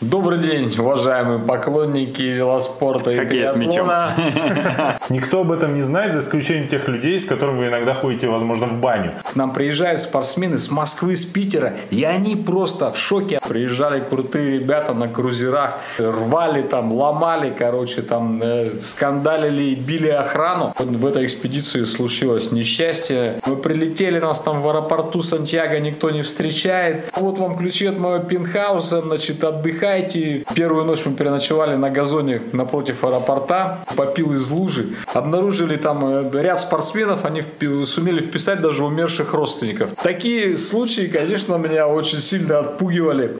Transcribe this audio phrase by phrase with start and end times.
[0.00, 3.88] Добрый день, уважаемые поклонники велоспорта и Хоккей с мячом.
[5.10, 8.66] Никто об этом не знает, за исключением тех людей, с которыми вы иногда ходите, возможно,
[8.66, 9.14] в баню.
[9.24, 13.40] К нам приезжают спортсмены с Москвы, с Питера, и они просто в шоке.
[13.48, 20.74] Приезжали крутые ребята на крузерах, рвали там, ломали, короче, там, э, скандалили и били охрану.
[20.78, 23.40] Вот в этой экспедиции случилось несчастье.
[23.48, 27.10] Мы прилетели, нас там в аэропорту Сантьяго никто не встречает.
[27.16, 29.42] Вот вам ключи от моего пентхауса, значит,
[29.88, 30.44] отдыхайте.
[30.54, 34.96] Первую ночь мы переночевали на газоне напротив аэропорта, попил из лужи.
[35.14, 37.42] Обнаружили там э, ряд спортсменов, они
[37.86, 39.92] сумели вписать даже умерших родственников.
[40.02, 43.38] Такие случаи, конечно, меня очень сильно отпугивали.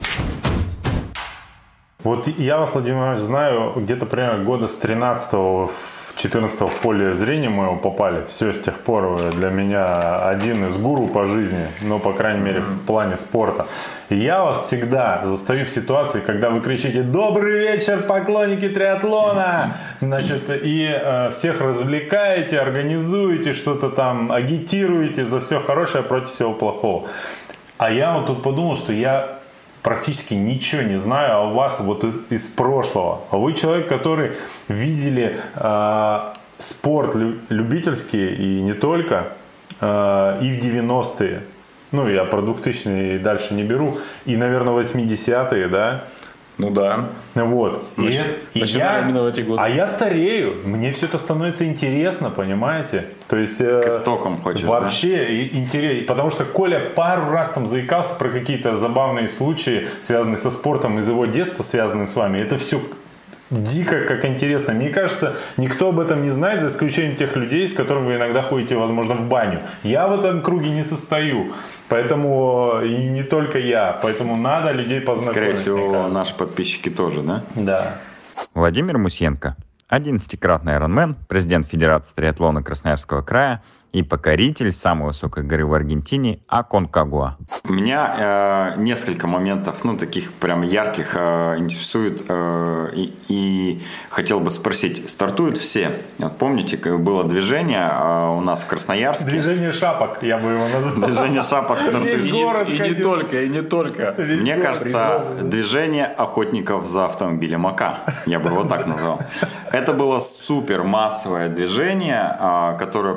[2.03, 5.69] Вот я вас, Владимир Иванович, знаю где-то примерно года с 13 в
[6.19, 8.25] 14 в поле зрения моего попали.
[8.27, 12.41] Все, с тех пор вы для меня один из гуру по жизни, ну, по крайней
[12.41, 13.67] мере, в плане спорта.
[14.09, 20.49] И я вас всегда застаю в ситуации, когда вы кричите «Добрый вечер, поклонники триатлона!» Значит,
[20.49, 27.07] и э, всех развлекаете, организуете, что-то там агитируете за все хорошее против всего плохого.
[27.77, 29.38] А я вот тут подумал, что я
[29.83, 33.21] практически ничего не знаю о вас вот из прошлого.
[33.31, 34.31] Вы человек, который
[34.67, 36.19] видели э,
[36.59, 39.33] спорт лю- любительский и не только,
[39.81, 41.41] э, и в 90-е.
[41.91, 43.97] Ну, я про 2000-е и дальше не беру.
[44.25, 46.03] И, наверное, 80-е, да?
[46.59, 47.09] Ну да.
[47.35, 47.83] Вот.
[47.97, 48.21] И, Нач-
[48.53, 49.61] и начиная я, именно в эти годы.
[49.61, 50.53] а я старею.
[50.65, 53.05] Мне все это становится интересно, понимаете?
[53.29, 53.59] То есть...
[53.61, 54.67] э, К истокам хочешь, да?
[54.67, 56.05] Вообще и- интересно.
[56.07, 61.07] Потому что Коля пару раз там заикался про какие-то забавные случаи, связанные со спортом из
[61.07, 62.39] его детства, связанные с вами.
[62.39, 62.81] Это все
[63.49, 64.73] дико как интересно.
[64.73, 68.41] Мне кажется, никто об этом не знает, за исключением тех людей, с которыми вы иногда
[68.41, 69.61] ходите, возможно, в баню.
[69.83, 71.53] Я в этом круге не состою.
[71.87, 73.99] Поэтому и не только я.
[74.01, 75.57] Поэтому надо людей познакомить.
[75.57, 77.43] Скорее всего, наши подписчики тоже, да?
[77.55, 77.95] Да.
[78.53, 79.55] Владимир Мусенко,
[79.89, 83.61] 11-кратный Ironman, президент Федерации триатлона Красноярского края
[83.91, 87.37] и покоритель самой высокой горы в Аргентине Аконкагуа.
[87.63, 92.23] Меня э, несколько моментов, ну, таких прям ярких э, интересует.
[92.27, 96.03] э, и, и хотел бы спросить, стартуют все?
[96.19, 99.25] Вот помните, было движение э, у нас в Красноярске?
[99.29, 101.07] Движение шапок, я бы его назвал.
[101.07, 102.21] Движение шапок И, стартует.
[102.21, 103.03] Весь город и не ходил.
[103.03, 104.15] только, и не только.
[104.17, 105.49] Мне город кажется, призовывал.
[105.49, 108.01] движение охотников за автомобилем АК.
[108.25, 109.21] Я бы его так назвал.
[109.71, 113.15] Это было супер массовое движение, а, которое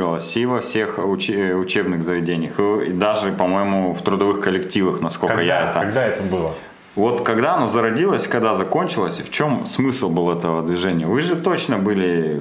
[0.00, 5.60] пропагандировалось и во всех уче- учебных заведениях, и даже, по-моему, в трудовых коллективах, насколько я
[5.60, 5.80] Когда, это...
[5.80, 6.54] когда это было?
[6.96, 11.06] Вот когда оно зародилось, когда закончилось, и в чем смысл был этого движения?
[11.06, 12.40] Вы же точно были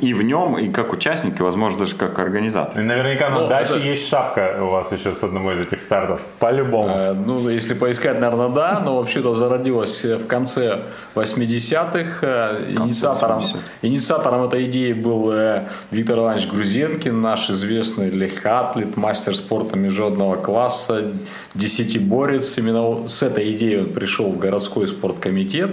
[0.00, 2.80] и в нем, и как участник, и, возможно, даже как организатор.
[2.80, 5.80] И наверняка на Ну, даче это- есть шапка у вас еще с одного из этих
[5.80, 6.22] стартов.
[6.38, 6.88] По-любому.
[6.88, 12.26] Э, Ну, если поискать, наверное, да, но вообще-то зародилась в конце 80-х.
[12.26, 13.58] Э, Инициатором, 80-х.
[13.82, 21.02] инициатором этой идеи был э, Виктор Иванович Грузенкин, наш известный легкоатлет, мастер спорта международного класса,
[21.54, 22.56] десятиборец.
[22.56, 25.70] Именно с этой идеей он пришел в городской спорткомитет.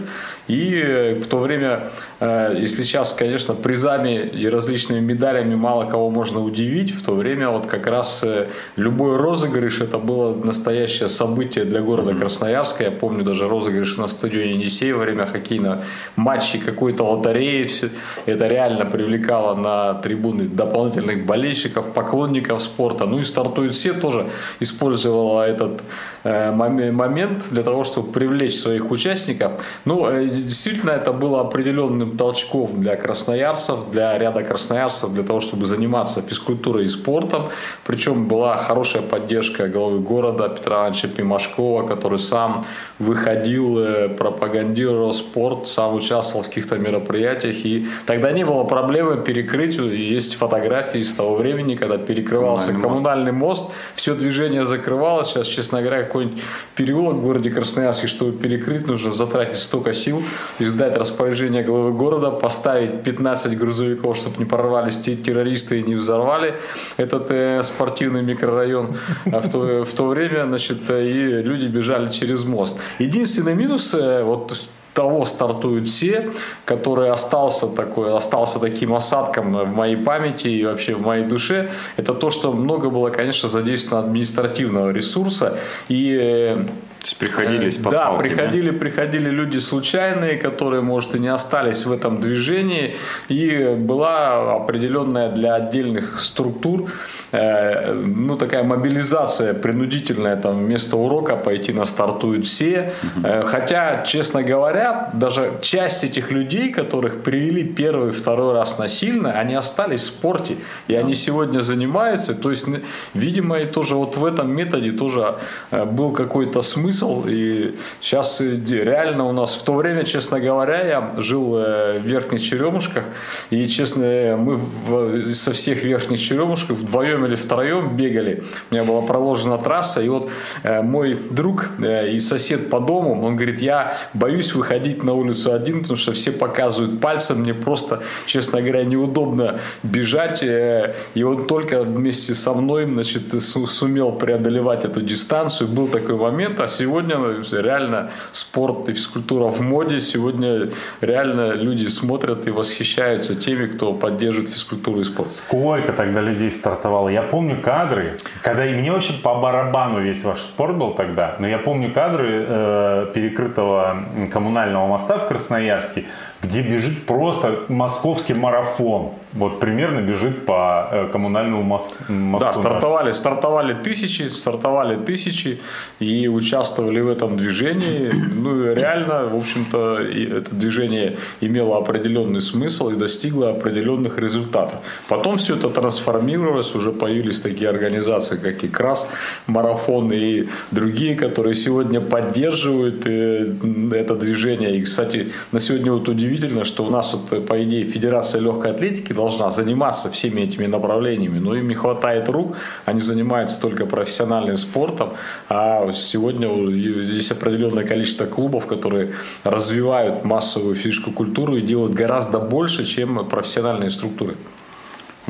[0.47, 1.89] И э, в то время,
[2.19, 7.49] э, если сейчас, конечно, призами и различными медалями мало кого можно удивить, в то время
[7.49, 12.83] вот как раз э, любой розыгрыш это было настоящее событие для города Красноярска.
[12.83, 15.83] Я помню даже розыгрыш на стадионе Енисей во время хоккейного
[16.15, 17.65] матча какой-то лотереи.
[17.65, 17.89] Все
[18.27, 23.05] это реально привлекало на трибуны дополнительных болельщиков, поклонников спорта.
[23.05, 24.27] Ну и стартует все тоже
[24.59, 25.81] использовала этот
[26.23, 29.63] моме- момент для того, чтобы привлечь своих участников.
[29.85, 30.05] Ну,
[30.41, 36.85] действительно, это было определенным толчком для красноярцев, для ряда красноярцев, для того, чтобы заниматься физкультурой
[36.85, 37.47] и спортом.
[37.85, 42.65] Причем была хорошая поддержка главы города Петра Ивановича Пимашкова, который сам
[42.99, 47.65] выходил, э, пропагандировал спорт, сам участвовал в каких-то мероприятиях.
[47.65, 49.77] И тогда не было проблемы перекрыть.
[49.77, 53.03] Есть фотографии с того времени, когда перекрывался Коммунальный мост.
[53.03, 55.29] коммунальный мост, все движение закрывалось.
[55.29, 56.41] Сейчас, честно говоря, какой-нибудь
[56.75, 60.23] переулок в городе Красноярске, чтобы перекрыть, нужно затратить столько сил,
[60.59, 66.55] издать распоряжение главы города, поставить 15 грузовиков, чтобы не прорвались те террористы и не взорвали
[66.97, 68.95] этот э, спортивный микрорайон.
[69.31, 72.79] А в то, в то время, значит, и люди бежали через мост.
[72.99, 74.53] Единственный минус, э, вот
[74.95, 76.31] того стартуют все,
[76.63, 82.13] который остался такой, остался таким осадком в моей памяти и вообще в моей душе, это
[82.13, 86.65] то, что много было, конечно, задействовано административного ресурса и э,
[87.05, 91.91] есть приходили из-под Да, палки, приходили, приходили люди случайные, которые, может, и не остались в
[91.91, 92.95] этом движении.
[93.29, 96.89] И была определенная для отдельных структур,
[97.31, 102.93] э, ну, такая мобилизация принудительная, там, вместо урока пойти на стартуют все.
[103.23, 109.55] Э, хотя, честно говоря, даже часть этих людей, которых привели первый, второй раз насильно, они
[109.55, 110.57] остались в спорте.
[110.87, 112.33] И они сегодня занимаются.
[112.33, 112.65] То есть,
[113.13, 115.35] видимо, и тоже вот в этом методе тоже
[115.71, 116.94] э, был какой-то смысл.
[117.03, 122.43] И сейчас реально у нас в то время, честно говоря, я жил э, в Верхних
[122.43, 123.03] Черемушках.
[123.49, 128.43] И, честно, мы со всех Верхних Черемушках вдвоем или втроем бегали.
[128.71, 130.01] У меня была проложена трасса.
[130.01, 130.29] И вот
[130.63, 135.53] э, мой друг э, и сосед по дому, он говорит, я боюсь выходить на улицу
[135.53, 137.39] один, потому что все показывают пальцем.
[137.39, 140.43] Мне просто, честно говоря, неудобно бежать.
[140.43, 145.69] И он только вместе со мной значит, су- сумел преодолевать эту дистанцию.
[145.69, 150.01] Был такой момент, а сегодня ну, реально спорт и физкультура в моде.
[150.01, 150.69] Сегодня
[151.01, 155.29] реально люди смотрят и восхищаются теми, кто поддерживает физкультуру и спорт.
[155.29, 157.09] Сколько тогда людей стартовало?
[157.09, 161.47] Я помню кадры, когда и мне вообще по барабану весь ваш спорт был тогда, но
[161.47, 166.05] я помню кадры э, перекрытого коммунального моста в Красноярске,
[166.45, 169.09] где бежит просто московский марафон.
[169.33, 172.45] Вот примерно бежит по э, коммунальному мос- мосту.
[172.45, 175.59] Да, стартовали, стартовали тысячи, стартовали тысячи
[175.99, 178.11] и участвовали в этом движении.
[178.33, 184.75] Ну и реально, в общем-то, это движение имело определенный смысл и достигло определенных результатов.
[185.09, 189.09] Потом все это трансформировалось, уже появились такие организации, как и КРАС,
[189.47, 193.53] марафон и другие, которые сегодня поддерживают э,
[193.91, 194.77] это движение.
[194.77, 198.71] И, кстати, на сегодня вот удивительно, что у нас вот, э, по идее, Федерация легкой
[198.71, 202.55] атлетики должна заниматься всеми этими направлениями, но им не хватает рук,
[202.85, 205.13] они занимаются только профессиональным спортом,
[205.49, 212.85] а сегодня есть определенное количество клубов, которые развивают массовую физическую культуру и делают гораздо больше,
[212.85, 214.35] чем профессиональные структуры.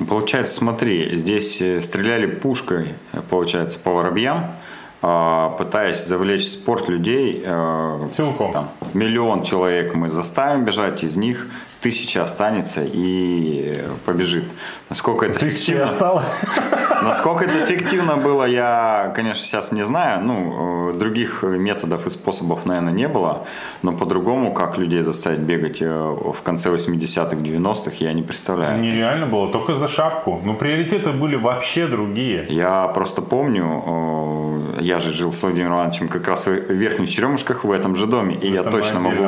[0.09, 4.55] Получается, смотри, здесь э, стреляли пушкой, э, получается, по воробьям,
[5.01, 7.41] пытаясь завлечь в спорт людей.
[7.45, 8.51] э, Силком.
[8.51, 11.47] Там, миллион человек мы заставим бежать, из них
[11.85, 14.45] тысяча останется и побежит.
[14.89, 15.85] Насколько это Тысячи эффективно?
[15.85, 16.27] осталось.
[17.03, 20.23] Насколько это эффективно было, я, конечно, сейчас не знаю.
[20.23, 23.45] Ну, э, других методов и способов, наверное, не было.
[23.83, 28.79] Но по-другому, как людей заставить бегать э, в конце 80-х, 90-х, я не представляю.
[28.79, 30.41] Нереально было, только за шапку.
[30.43, 32.45] Но приоритеты были вообще другие.
[32.49, 33.83] Я просто помню,
[34.77, 38.07] э, я же жил с Владимиром Ивановичем как раз в Верхних Черемушках в этом же
[38.07, 38.35] доме.
[38.35, 39.23] И я Это мы точно могу,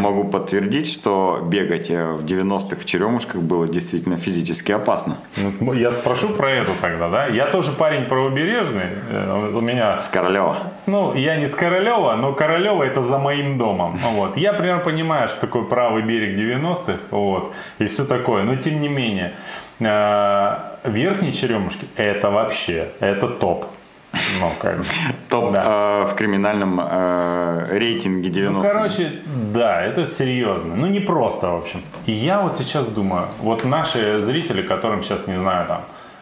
[0.00, 5.16] могу подтвердить, что бегать в 90-х в Черемушках было действительно физически опасно.
[5.74, 7.26] Я спрошу про это тогда, да?
[7.26, 8.86] Я тоже парень правобережный.
[9.10, 10.56] э, У меня С Королева.
[10.86, 13.98] Ну, я не с Королева, но Королева это за моим домом.
[14.14, 14.36] Вот.
[14.36, 18.42] Я примерно понимаю, что такое правый берег 90-х, вот, и все такое.
[18.42, 19.32] Но тем не менее,
[19.80, 23.66] э, верхние черемушки это вообще, это топ.
[24.40, 24.78] Ну, как.
[25.28, 26.02] Топ Да.
[26.04, 28.50] э, в криминальном э, рейтинге 90-х.
[28.52, 29.12] Ну, короче,
[29.54, 30.74] да, это серьезно.
[30.76, 31.82] Ну, не просто, в общем.
[32.06, 35.80] И я вот сейчас думаю, вот наши зрители, которым сейчас, не знаю, там,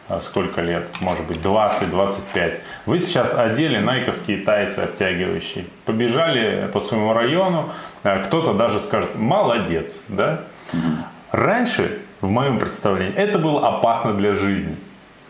[0.09, 7.13] э, сколько лет, может быть, 20-25, вы сейчас одели найковские тайцы обтягивающие, побежали по своему
[7.13, 7.69] району,
[8.03, 10.39] э, кто-то даже скажет, молодец, да?
[11.31, 14.75] Раньше, в моем представлении, это было опасно для жизни.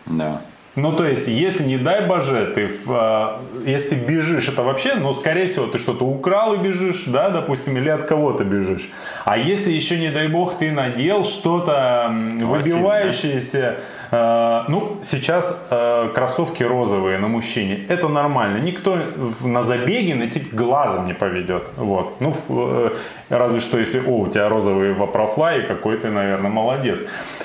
[0.06, 0.40] Да.
[0.76, 5.14] Ну, то есть, если, не дай боже, ты, а, если ты бежишь, это вообще, ну,
[5.14, 8.90] скорее всего, ты что-то украл и бежишь, да, допустим, или от кого-то бежишь.
[9.24, 13.76] А если еще, не дай бог, ты надел что-то выбивающееся,
[14.10, 18.58] э, ну, сейчас э, кроссовки розовые на мужчине, это нормально.
[18.58, 18.98] Никто
[19.42, 21.70] на забеге на тебя глазом не поведет.
[21.76, 22.20] Вот.
[22.20, 22.90] Ну, э,
[23.30, 27.02] разве что, если, о, у тебя розовые вапрофлай, какой ты, наверное, молодец.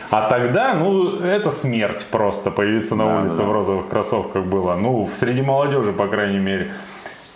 [0.10, 3.50] А тогда, ну, это смерть просто появиться на Да, улице да, да.
[3.50, 4.76] в розовых кроссовках было.
[4.76, 6.72] Ну, среди молодежи, по крайней мере.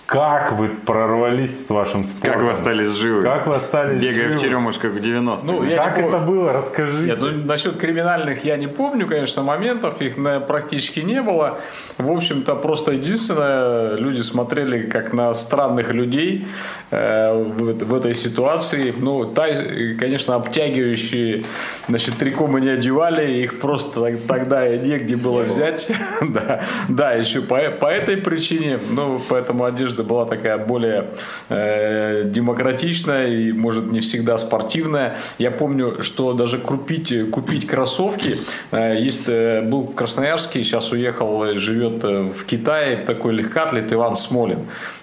[0.05, 2.33] Как вы прорвались с вашим спортом?
[2.33, 3.23] Как вы остались живы?
[3.23, 4.37] Как вы остались Бегая живы?
[4.37, 5.41] в черемушках в 90-х.
[5.47, 6.53] Ну, я Как не это было?
[6.53, 7.07] Расскажи.
[7.07, 11.57] Нет, ну, насчет криминальных я не помню, конечно, моментов, их на- практически не было.
[11.97, 16.45] В общем-то, просто единственное, люди смотрели как на странных людей
[16.91, 18.93] э, в, в этой ситуации.
[18.95, 21.45] Ну, тай, конечно, обтягивающие,
[21.87, 25.89] значит, трико мы не одевали, их просто тогда и негде было взять.
[26.21, 31.05] да, да, еще по, по этой причине, ну, поэтому одежда одежда была такая более
[31.49, 35.15] э, демократичная и, может, не всегда спортивная.
[35.39, 38.39] Я помню, что даже купить, купить кроссовки,
[38.71, 44.59] э, есть, э, был в Красноярске, сейчас уехал, живет в Китае, такой легкоатлет Иван Смолин.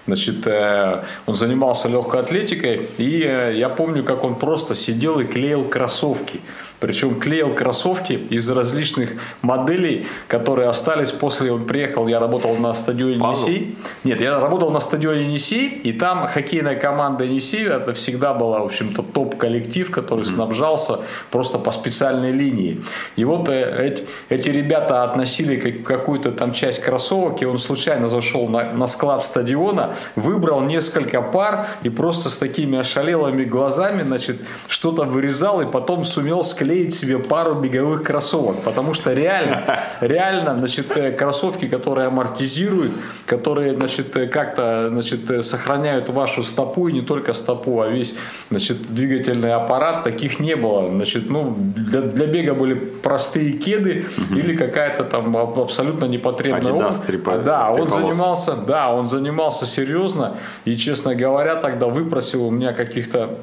[0.07, 5.25] Значит, э, он занимался легкой атлетикой, и э, я помню, как он просто сидел и
[5.25, 6.39] клеил кроссовки.
[6.83, 9.11] Причем клеил кроссовки из различных
[9.41, 11.49] моделей, которые остались после...
[11.49, 13.47] Он приехал, я работал на стадионе Пазл?
[13.47, 13.77] Нисей.
[14.03, 18.65] Нет, я работал на стадионе Нисей, и там хоккейная команда Нисей, это всегда была, в
[18.65, 20.99] общем-то, топ-коллектив, который снабжался
[21.31, 22.81] просто по специальной линии.
[23.15, 28.09] И вот э, эти, эти ребята относили как- какую-то там часть кроссовок, и он случайно
[28.09, 34.41] зашел на, на склад стадиона, выбрал несколько пар и просто с такими ошалелыми глазами, значит,
[34.67, 40.97] что-то вырезал и потом сумел склеить себе пару беговых кроссовок, потому что реально, реально, значит,
[40.97, 42.91] э, кроссовки, которые амортизируют,
[43.25, 48.15] которые, значит, э, как-то, значит, э, сохраняют вашу стопу и не только стопу, а весь,
[48.49, 54.55] значит, двигательный аппарат, таких не было, значит, ну, для, для бега были простые кеды или
[54.55, 57.09] какая-то там аб- абсолютно непотребная Adidas обувь.
[57.09, 60.37] трипо- Да, он занимался, да, он занимался серьезно.
[60.65, 63.37] И, честно говоря, тогда выпросил у меня каких-то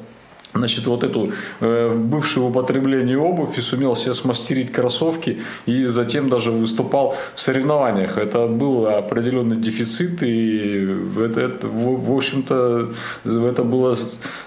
[0.53, 1.31] Значит, вот эту
[1.61, 8.17] э, бывшую в обувь и сумел себе смастерить кроссовки и затем даже выступал в соревнованиях.
[8.17, 12.91] Это был определенный дефицит и это, это, в, в общем-то
[13.23, 13.95] это было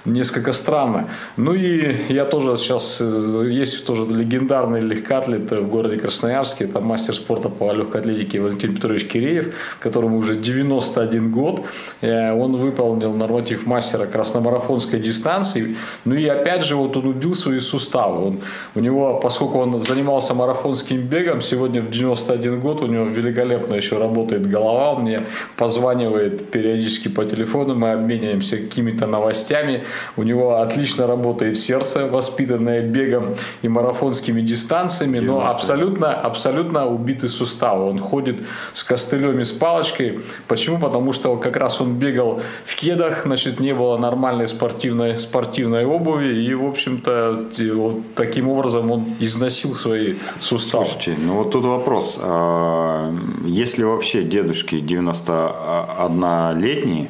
[0.04, 1.08] несколько странно.
[1.36, 7.14] Ну и я тоже сейчас, э, есть тоже легендарный легкоатлет в городе Красноярске, это мастер
[7.14, 11.64] спорта по легкой атлетике Валентин Петрович Киреев, которому уже 91 год.
[12.02, 15.76] Э, Он выполнил норматив мастера красномарафонской дистанции.
[16.04, 18.26] Ну и опять же, вот он убил свои суставы.
[18.26, 18.40] Он,
[18.74, 23.98] у него, поскольку он занимался марафонским бегом, сегодня в 91 год у него великолепно еще
[23.98, 24.92] работает голова.
[24.92, 25.20] Он мне
[25.56, 29.84] позванивает периодически по телефону, мы обмениваемся какими-то новостями.
[30.16, 35.50] У него отлично работает сердце, воспитанное бегом и марафонскими дистанциями, но 90.
[35.50, 37.84] абсолютно, абсолютно убитый суставы.
[37.84, 38.36] Он ходит
[38.74, 40.20] с костылем и с палочкой.
[40.48, 40.78] Почему?
[40.78, 46.44] Потому что как раз он бегал в кедах, значит, не было нормальной спортивной, спортивной обуви,
[46.44, 47.36] и, в общем-то,
[47.74, 50.84] вот таким образом он износил свои суставы.
[50.84, 52.18] Слушайте, ну вот тут вопрос.
[52.20, 53.12] А,
[53.46, 57.08] Если вообще дедушки 91-летние, э,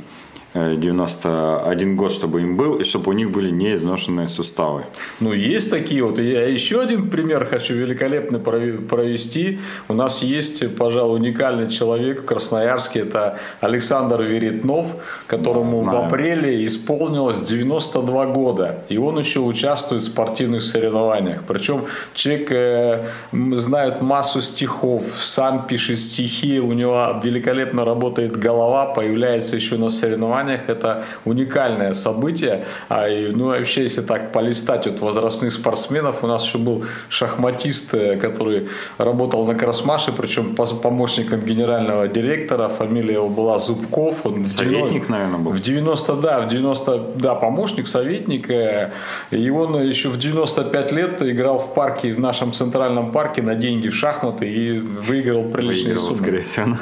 [0.54, 4.84] 91 год, чтобы им был, и чтобы у них были не изношенные суставы.
[5.18, 6.18] Ну, есть такие вот.
[6.18, 9.58] Я еще один пример хочу великолепно провести.
[9.88, 13.00] У нас есть, пожалуй, уникальный человек в Красноярске.
[13.00, 14.86] Это Александр Веретнов,
[15.26, 16.06] которому в знаю.
[16.06, 18.84] апреле исполнилось 92 года.
[18.88, 21.42] И он еще участвует в спортивных соревнованиях.
[21.48, 29.56] Причем человек э, знает массу стихов, сам пишет стихи, у него великолепно работает голова, появляется
[29.56, 30.43] еще на соревнованиях.
[30.52, 32.64] Это уникальное событие.
[32.88, 37.94] А, и, ну, вообще, если так полистать вот возрастных спортсменов, у нас еще был шахматист,
[37.94, 42.68] э, который работал на Красмаше, причем помощником генерального директора.
[42.68, 44.24] Фамилия его была Зубков.
[44.26, 45.52] Он в Советник, наверное, был.
[45.52, 48.50] в 90, да, в 90, да, помощник, советник.
[48.50, 48.92] э,
[49.30, 53.88] И он еще в 95 лет играл в парке, в нашем центральном парке на деньги
[53.88, 56.16] в шахматы и выиграл приличные Выигрывал, суммы.
[56.16, 56.76] скорее всего.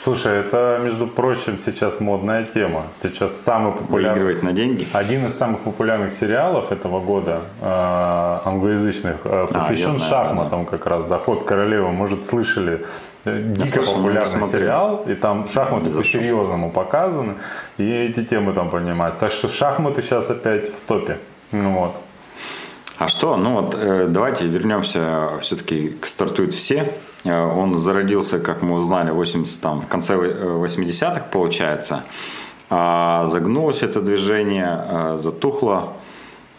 [0.00, 0.04] Да.
[0.04, 2.84] Слушай, это, между прочим, сейчас модная тема.
[2.96, 4.22] Сейчас самый популярный...
[4.22, 4.86] Выигрывать на деньги.
[4.94, 10.86] Один из самых популярных сериалов этого года, э, англоязычных, э, посвящен А, знаю, шахматам как
[10.86, 11.04] раз.
[11.04, 11.92] «Доход королевы».
[11.92, 12.86] Может, слышали?
[13.26, 17.34] Э, Дико слышал, популярный сериал, и там шахматы по-серьезному показаны,
[17.76, 19.20] и эти темы там поднимаются.
[19.20, 21.18] Так что шахматы сейчас опять в топе.
[21.52, 21.94] Ну вот.
[23.00, 23.38] А что?
[23.38, 26.92] Ну вот э, давайте вернемся все-таки к «Стартуют все».
[27.24, 32.02] Э, Он зародился, как мы узнали, 80, там, в конце э, 80-х, получается.
[32.68, 35.94] А загнулось это движение, э, затухло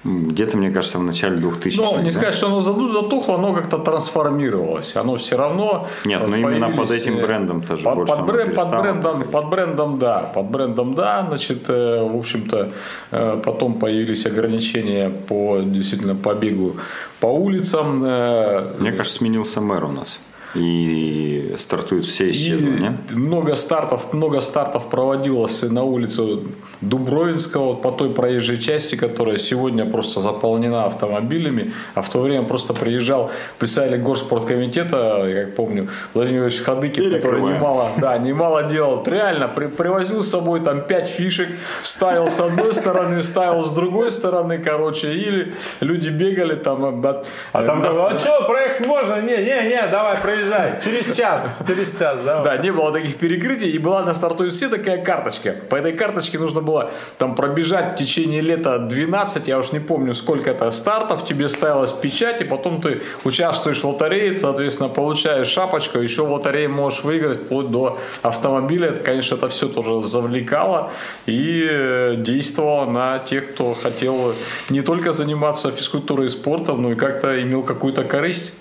[0.03, 1.81] где-то, мне кажется, в начале 2000-х.
[1.81, 2.11] Ну, не да?
[2.11, 4.95] сказать, что оно затухло, оно как-то трансформировалось.
[4.95, 5.87] Оно все равно...
[6.05, 9.23] Нет, э, ну именно под этим э, брендом тоже под, больше под, бренд- под брендом,
[9.23, 12.71] под брендом, да, под брендом, да, значит, э, в общем-то,
[13.11, 16.77] э, потом появились ограничения по, действительно, по бегу
[17.19, 17.99] по улицам.
[17.99, 20.19] Мне кажется, сменился мэр у нас.
[20.53, 26.43] И стартуют все исчезли, много стартов, много стартов проводилось на улицу
[26.81, 32.43] Дубровинского, вот по той проезжей части, которая сегодня просто заполнена автомобилями, а в то время
[32.43, 39.03] просто приезжал представитель горспорткомитета, я как помню, Владимир Ильич Хадыкин, который немало, да, немало делал.
[39.05, 41.49] Реально, при- привозил с собой там 5 фишек,
[41.83, 47.05] ставил с одной стороны, ставил с другой стороны, короче, или люди бегали там.
[47.53, 49.21] А там а что, проехать можно?
[49.21, 52.41] Не, не, не, давай проедем приезжай, через час, через час, да?
[52.41, 55.55] Да, не было таких перекрытий, и была на стартует все такая карточка.
[55.69, 60.13] По этой карточке нужно было там пробежать в течение лета 12, я уж не помню,
[60.13, 65.99] сколько это стартов, тебе ставилась печать, и потом ты участвуешь в лотерее, соответственно, получаешь шапочку,
[65.99, 68.89] еще в лотерее можешь выиграть вплоть до автомобиля.
[68.89, 70.91] Это, конечно, это все тоже завлекало
[71.25, 74.33] и э, действовало на тех, кто хотел
[74.69, 78.53] не только заниматься физкультурой и спортом, но и как-то имел какую-то корысть.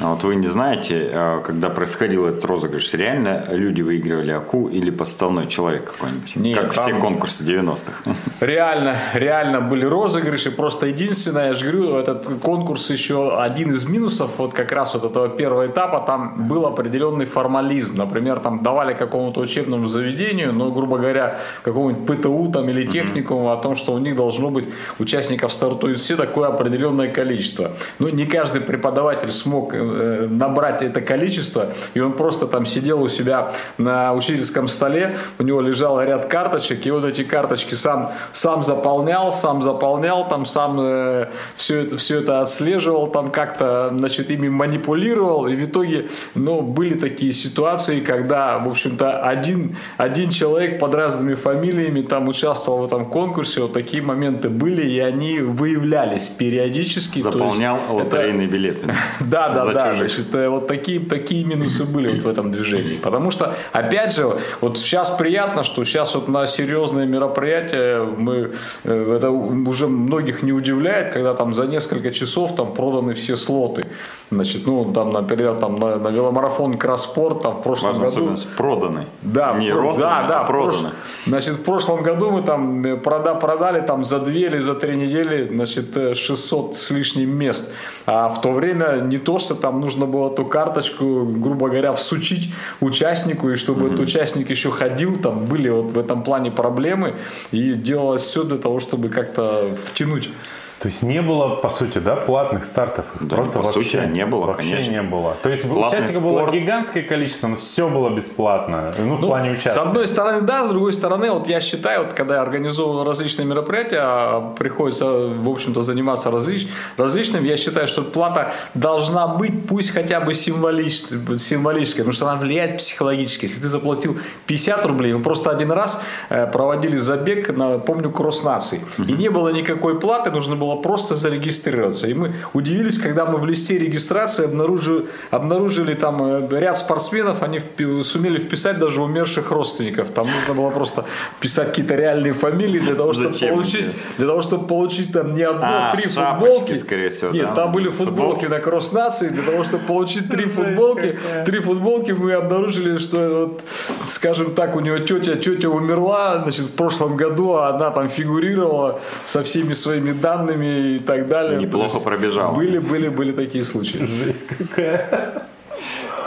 [0.00, 4.90] А вот вы не знаете, а, когда происходил этот розыгрыш, реально люди выигрывали АКУ или
[4.90, 6.36] подставной человек какой-нибудь?
[6.36, 8.14] Нет, как там- все конкурсы 90-х.
[8.40, 10.50] Реально, реально были розыгрыши.
[10.50, 15.04] Просто единственное, я же говорю, этот конкурс еще один из минусов, вот как раз вот
[15.04, 17.96] этого первого этапа, там был определенный формализм.
[17.96, 23.56] Например, там давали какому-то учебному заведению, ну, грубо говоря, какому-нибудь ПТУ там или техникуму о
[23.58, 27.72] том, что у них должно быть участников стартуют все такое определенное количество.
[27.98, 33.08] Ну, не каждый преподаватель смог э, набрать это количество, и он просто там сидел у
[33.08, 38.62] себя на учительском столе, у него лежал ряд карточек, и вот эти карточки сам, сам
[38.62, 44.48] заполнял, сам заполнял, там сам э, все, это, все это отслеживал, там как-то, значит, ими
[44.48, 50.94] манипулировал, и в итоге, ну, были такие ситуации, когда, в общем-то, один, один человек под
[50.94, 57.20] разными фамилиями там участвовал в этом конкурсе, вот такие моменты были, и они выявлялись периодически.
[57.20, 58.86] Заполнял это- лотерейные билеты.
[59.20, 59.90] да, да, За да.
[59.90, 60.10] чужих.
[60.10, 62.96] Значит, э, вот такие, такие минусы были вот в этом движении.
[62.98, 68.52] Потому что, опять же, вот сейчас приятно, что сейчас вот на серьезные мероприятия мы,
[68.84, 73.84] э, это уже многих не удивляет, когда там за несколько часов там проданы все слоты.
[74.30, 78.40] Значит, ну, там, например, там на, на веломарафон Кросспорт там в прошлом Важная году...
[78.56, 79.06] Проданы.
[79.22, 80.88] Да, Не про- розданы, да, да, а проданы.
[80.88, 80.92] прош-
[81.26, 84.96] Значит, в прошлом году мы там э, прода продали там за две или за три
[84.96, 87.72] недели, значит, э, 600 с лишним мест.
[88.06, 92.52] А в то время не то, что там нужно было ту карточку, грубо говоря, всучить
[92.80, 97.14] участнику, и чтобы этот участник еще ходил, там были вот в этом плане проблемы,
[97.52, 100.30] и делалось все для того, чтобы как-то втянуть.
[100.80, 103.04] То есть не было, по сути, да, платных стартов?
[103.16, 104.90] Их Да, Просто по вообще сути, не было, Вообще конечно.
[104.90, 105.36] не было.
[105.42, 106.52] То есть Платный участников было спорт.
[106.54, 108.90] гигантское количество, но все было бесплатно.
[108.98, 109.80] Ну, в Ну, плане С участия.
[109.82, 114.00] одной стороны, да, с другой стороны, вот я считаю, вот когда я организовываю различные мероприятия,
[114.00, 120.20] а приходится, в общем-то, заниматься различ, различным, я считаю, что плата должна быть, пусть хотя
[120.20, 121.02] бы символич,
[121.38, 123.44] символической, потому что она влияет психологически.
[123.44, 128.44] Если ты заплатил 50 рублей, мы просто один раз э, проводили забег на, помню, кросс
[128.44, 132.06] наций, и не было никакой платы, нужно было просто зарегистрироваться.
[132.06, 137.58] И мы удивились, когда мы в листе регистрации обнаружили, обнаружили там э, ряд спортсменов, они
[137.58, 140.10] впи- сумели вписать даже умерших родственников.
[140.10, 141.04] Там нужно было просто
[141.40, 143.86] писать какие-то реальные фамилии для того, чтобы Зачем получить,
[144.18, 146.74] для того, чтобы получить там не одну, А, а три шапочки, футболки.
[146.74, 147.54] скорее всего, Нет, да?
[147.54, 148.44] там были футболки Футболки?
[148.46, 149.28] на кросс нации.
[149.28, 153.60] Для того, чтобы получить три футболки, три футболки, мы обнаружили, что вот,
[154.08, 159.00] скажем так, у него тетя, тетя умерла, значит, в прошлом году, а она там фигурировала
[159.26, 161.58] со всеми своими данными и так далее.
[161.58, 162.54] Неплохо пробежала.
[162.54, 163.98] Были, были, были такие случаи.
[163.98, 165.44] Жесть какая.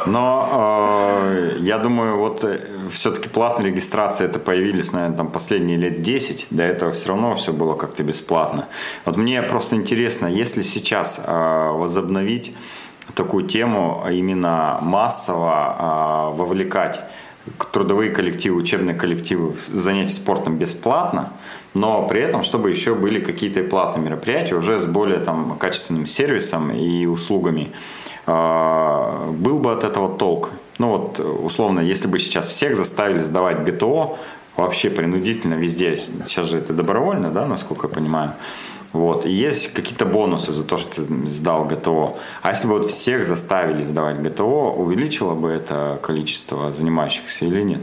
[0.05, 2.45] Но э, я думаю, вот
[2.91, 6.47] все-таки платные регистрации это появились, наверное, там последние лет 10.
[6.49, 8.67] До этого все равно все было как-то бесплатно.
[9.05, 12.53] Вот мне просто интересно, если сейчас э, возобновить
[13.15, 16.99] такую тему, а именно массово э, вовлекать
[17.71, 21.33] трудовые коллективы, учебные коллективы в занятия спортом бесплатно,
[21.73, 26.71] но при этом, чтобы еще были какие-то платные мероприятия уже с более там, качественным сервисом
[26.71, 27.71] и услугами,
[28.25, 30.51] а, был бы от этого толк.
[30.77, 34.17] Ну вот, условно, если бы сейчас всех заставили сдавать ГТО,
[34.55, 38.33] вообще принудительно везде, сейчас же это добровольно, да, насколько я понимаю,
[38.91, 42.15] вот, и есть какие-то бонусы за то, что ты сдал ГТО.
[42.43, 47.81] А если бы вот всех заставили сдавать ГТО, увеличило бы это количество занимающихся или нет?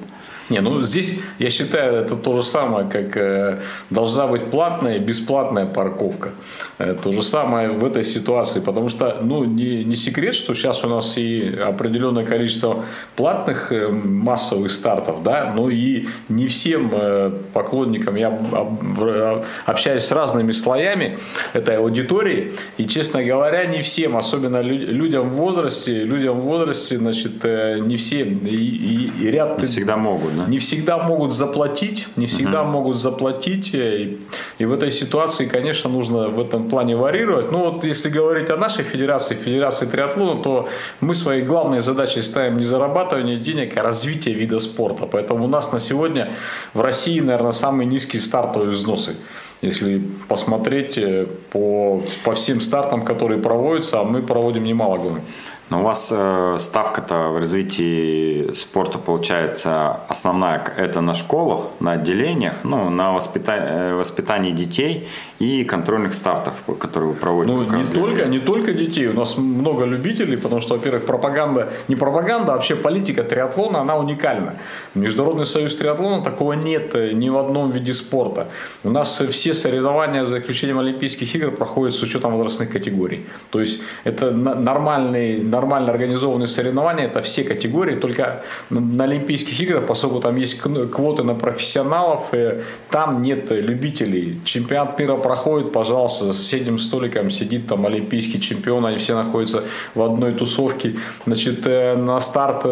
[0.50, 3.60] Не, ну здесь, я считаю, это то же самое, как э,
[3.90, 6.30] должна быть платная и бесплатная парковка.
[6.78, 10.84] Э, то же самое в этой ситуации, потому что, ну, не, не секрет, что сейчас
[10.84, 12.84] у нас и определенное количество
[13.14, 20.02] платных э, массовых стартов, да, но и не всем э, поклонникам, я об- об- общаюсь
[20.04, 21.18] с разными слоями
[21.52, 26.98] этой аудитории, и, честно говоря, не всем, особенно лю- людям в возрасте, людям в возрасте,
[26.98, 30.50] значит, э, не все, и, и- и ряд Не всегда могут, да?
[30.50, 33.74] не всегда могут заплатить, не всегда могут заплатить.
[33.74, 34.18] И,
[34.58, 37.52] и в этой ситуации, конечно, нужно в этом плане варьировать.
[37.52, 40.68] Но вот если говорить о нашей федерации, федерации триатлона, то
[41.00, 45.06] мы своей главной задачей ставим не зарабатывание денег, а развитие вида спорта.
[45.06, 46.32] Поэтому у нас на сегодня
[46.74, 49.16] в России, наверное, самые низкие стартовые взносы.
[49.62, 55.22] Если посмотреть э, по, по всем стартам, которые проводятся, а мы проводим немало гонок.
[55.70, 62.54] Но у вас э, ставка-то в развитии спорта получается основная, это на школах, на отделениях,
[62.64, 67.54] ну, на воспита- воспитании детей и контрольных стартов, которые вы проводите.
[67.56, 71.96] Ну, не только, не только детей, у нас много любителей, потому что, во-первых, пропаганда, не
[71.96, 74.54] пропаганда, а вообще политика триатлона, она уникальна.
[74.94, 78.48] Международный союз триатлона такого нет э, ни в одном виде спорта.
[78.84, 83.26] У нас все соревнования, за исключением Олимпийских игр, проходят с учетом возрастных категорий.
[83.50, 90.20] То есть это нормальные, нормально организованные соревнования, это все категории, только на Олимпийских играх, поскольку
[90.20, 94.40] там есть квоты на профессионалов, э, там нет любителей.
[94.44, 100.02] Чемпионат мира проходит, пожалуйста, за соседним столиком сидит там олимпийский чемпион, они все находятся в
[100.02, 100.94] одной тусовке.
[101.26, 102.66] Значит, э, на старт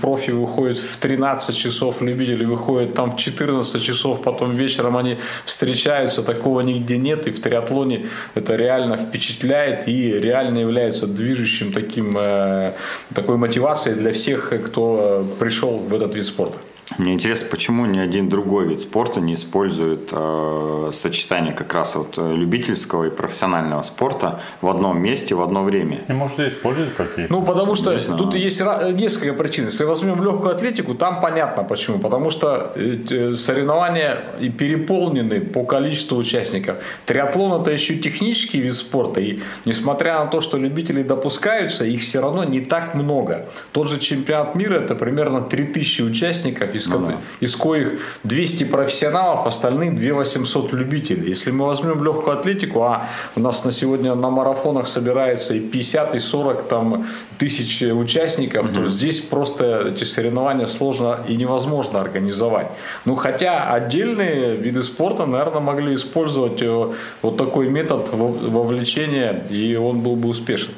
[0.00, 6.22] профи выходит в 13 часов, любители выходят там в 14 часов, потом вечером они встречаются,
[6.22, 12.19] такого нигде нет, и в триатлоне это реально впечатляет и реально является движущим таким, э,
[13.14, 16.58] такой мотивацией для всех, кто пришел в этот вид спорта.
[16.98, 22.18] Мне интересно, почему ни один другой вид спорта не использует э, сочетание как раз вот
[22.18, 26.00] э, любительского и профессионального спорта в одном месте в одно время.
[26.08, 27.32] И может используют какие-то?
[27.32, 29.66] Ну, потому что тут есть несколько причин.
[29.66, 31.98] Если возьмем легкую атлетику, там понятно почему.
[31.98, 34.18] Потому что э, соревнования
[34.58, 36.82] переполнены по количеству участников.
[37.06, 39.20] Триатлон это еще технический вид спорта.
[39.20, 43.46] И несмотря на то, что любители допускаются, их все равно не так много.
[43.72, 47.16] Тот же чемпионат мира это примерно 3000 участников из, ну, да.
[47.40, 51.28] из коих 200 профессионалов, остальные 2800 любителей.
[51.28, 56.14] Если мы возьмем легкую атлетику, а у нас на сегодня на марафонах собирается и 50,
[56.14, 57.06] и 40 там,
[57.38, 58.74] тысяч участников, угу.
[58.74, 62.68] то здесь просто эти соревнования сложно и невозможно организовать.
[63.04, 70.00] Ну, хотя отдельные виды спорта, наверное, могли использовать э, вот такой метод вовлечения, и он
[70.00, 70.72] был бы успешен.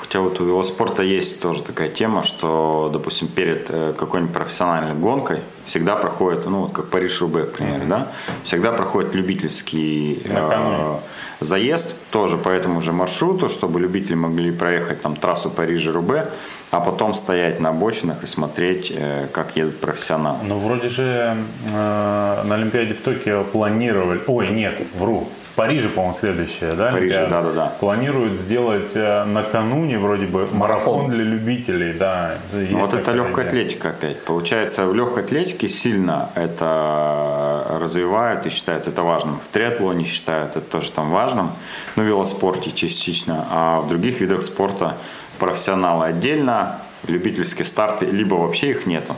[0.00, 5.40] Хотя вот у велоспорта есть тоже такая тема, что, допустим, перед э, какой-нибудь профессиональной гонкой
[5.64, 7.88] всегда проходит, ну вот как Париж-Рубе, к примеру, mm-hmm.
[7.88, 8.08] да,
[8.44, 10.98] всегда проходит любительский э,
[11.40, 16.30] заезд, тоже по этому же маршруту, чтобы любители могли проехать там трассу Парижа-Рубе,
[16.70, 20.38] а потом стоять на обочинах и смотреть, э, как едут профессионалы.
[20.42, 21.36] Ну, вроде же
[21.70, 26.90] э, на Олимпиаде в Токио планировали, ой, нет, вру, Париже, по-моему, следующее, да?
[26.90, 27.72] Париже, да, да, да.
[27.78, 32.38] Планируют сделать э, накануне вроде бы марафон, марафон для любителей, да.
[32.52, 33.62] Ну, вот это легкая идея.
[33.62, 34.20] атлетика опять.
[34.24, 39.38] Получается, в легкой атлетике сильно это развивают и считают это важным.
[39.38, 41.52] В триатлоне считают это тоже там важным,
[41.96, 44.96] ну, в велоспорте частично, а в других видах спорта
[45.38, 49.14] профессионалы отдельно, любительские старты, либо вообще их нету.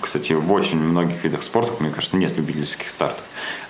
[0.00, 3.22] Кстати, в очень многих видах спорта, мне кажется, нет любительских стартов.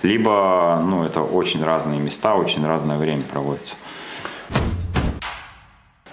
[0.03, 3.75] Либо, ну, это очень разные места, очень разное время проводится.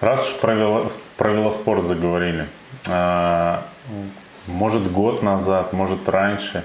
[0.01, 2.49] Раз уж про, вело, про велоспорт заговорили,
[2.89, 3.63] а,
[4.47, 6.63] может год назад, может раньше,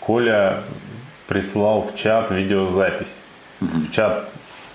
[0.00, 0.64] Коля
[1.28, 3.18] прислал в чат видеозапись.
[3.60, 3.70] Угу.
[3.70, 4.30] В чат,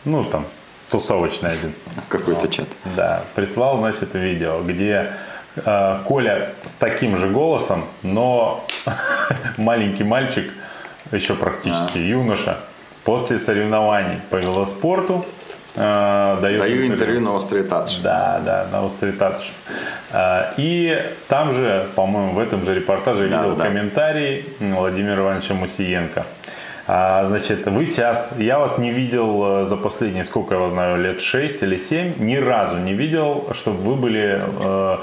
[0.06, 0.46] ну там,
[0.90, 1.74] тусовочный один.
[2.08, 2.68] Какой-то чат.
[2.96, 5.12] Да, прислал, значит, видео, где
[5.64, 8.66] Коля с таким же голосом, но
[9.58, 10.52] маленький мальчик,
[11.12, 12.02] еще практически а.
[12.02, 12.58] юноша,
[13.04, 15.26] после соревнований по велоспорту
[15.76, 16.94] э, дает Даю интервью.
[16.94, 17.98] интервью на острый татш.
[17.98, 19.52] Да, да, на острый татш.
[20.12, 23.66] Э, и там же, по-моему, в этом же репортаже да, видел да.
[23.66, 26.26] комментарий Владимира Ивановича Мусиенко.
[26.88, 31.02] А, значит, вы сейчас, я вас не видел э, за последние, сколько я вас знаю,
[31.02, 34.98] лет 6 или 7, ни разу не видел, чтобы вы были э,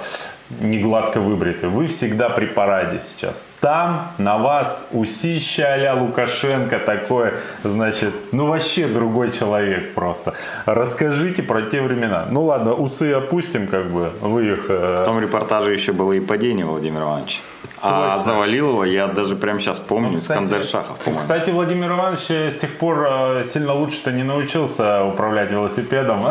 [0.60, 1.68] не гладко выбриты.
[1.68, 3.46] Вы всегда при параде сейчас.
[3.60, 10.34] Там на вас усища а Лукашенко такое, значит, ну вообще другой человек просто.
[10.66, 12.26] Расскажите про те времена.
[12.30, 14.66] Ну ладно, усы опустим, как бы, вы их...
[14.68, 15.02] Э...
[15.02, 17.40] В том репортаже еще было и падение Владимира Ивановича.
[17.80, 21.20] А завалил его, я даже прямо сейчас помню, ну, кстати, Шахов, по-моему.
[21.20, 26.24] Кстати, Владимир Иванович с тех пор э, сильно лучше-то не научился управлять велосипедом.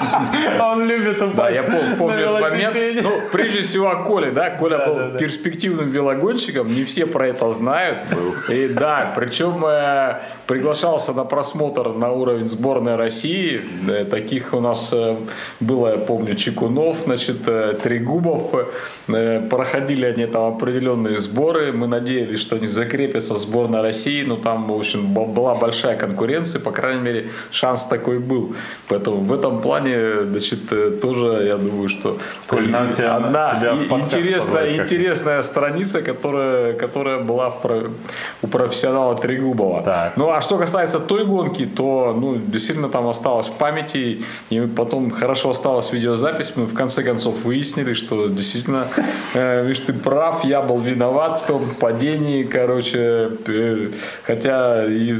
[0.60, 3.02] Он любит упасть Да, я помню этот момент.
[3.02, 8.00] Ну, прежде всего, Коля, да, Коля был перспективным велогонщиком, не все про это знают.
[8.48, 13.62] И да, причем э, приглашался на просмотр на уровень сборной России.
[13.88, 14.94] Э, таких у нас
[15.60, 17.42] было, я помню, Чекунов, значит,
[17.82, 18.54] Трегубов.
[19.06, 21.72] Проходили они там определенные сборы.
[21.72, 26.60] Мы надеялись, что они закрепятся в сборной России, но там, в общем, была большая конкуренция,
[26.60, 28.54] по крайней мере, шанс такой был.
[28.88, 33.74] Поэтому в этом плане, значит, э, тоже, я думаю, что Коль, нам тебя, одна, тебя
[33.74, 37.62] в интересная, позвать интересная страница, которая, которая была в
[38.42, 39.82] у профессионала Трегубова.
[39.82, 40.16] Так.
[40.16, 45.10] Ну, а что касается той гонки, то, ну, действительно там осталось в памяти, и потом
[45.10, 46.52] хорошо осталась видеозапись.
[46.56, 48.84] Мы в конце концов выяснили, что действительно,
[49.34, 53.90] э, видишь, ты прав, я был виноват в том падении, короче, э,
[54.24, 55.12] хотя и,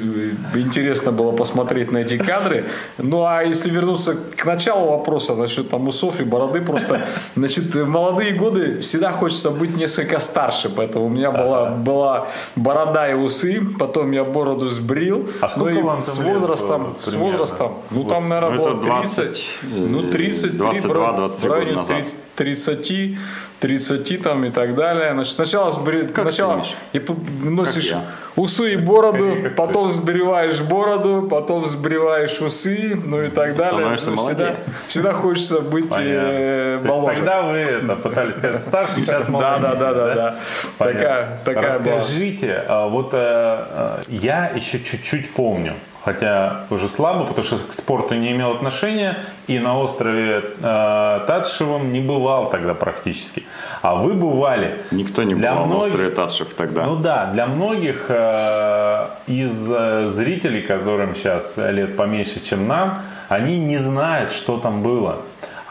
[0.54, 2.64] интересно было посмотреть на эти кадры.
[2.98, 7.02] Ну, а если вернуться к началу вопроса насчет там усов и бороды, просто,
[7.36, 13.10] значит, в молодые годы всегда хочется быть несколько старше, поэтому у меня была, была борода
[13.10, 15.28] и усы, потом я бороду сбрил.
[15.40, 19.16] А сколько ну, вам с возрастом, было с возрастом, ну там, наверное, Ну, было 30,
[19.16, 21.96] 20, ну 33, 22, в 23 районе года назад.
[22.36, 23.18] 30, 30,
[23.62, 25.12] 30 там и так далее.
[25.12, 26.08] Значит, сначала, сбри...
[26.08, 28.02] Как сначала ты, и носишь я.
[28.34, 33.78] усы и бороду, Скорее, как потом сбриваешь бороду, потом сбриваешь усы, ну и так далее.
[33.78, 34.56] Становишься Ну, всегда,
[34.88, 37.14] всегда хочется быть э, моложе.
[37.14, 40.36] тогда вы это, пытались сказать старше, сейчас Да, молодец, да, да, да, да.
[40.78, 41.78] Такая, такая.
[41.78, 47.72] Расскажите, а, вот э, э, я еще чуть-чуть помню, хотя уже слабо, потому что к
[47.72, 53.44] спорту не имел отношения, и на острове э, Татшевом не бывал тогда практически.
[53.82, 54.78] А вы бывали.
[54.90, 56.84] Никто не Для на многих- острове Татшев тогда.
[56.84, 63.58] Ну да, для многих э, из э, зрителей, которым сейчас лет поменьше, чем нам, они
[63.58, 65.22] не знают, что там было.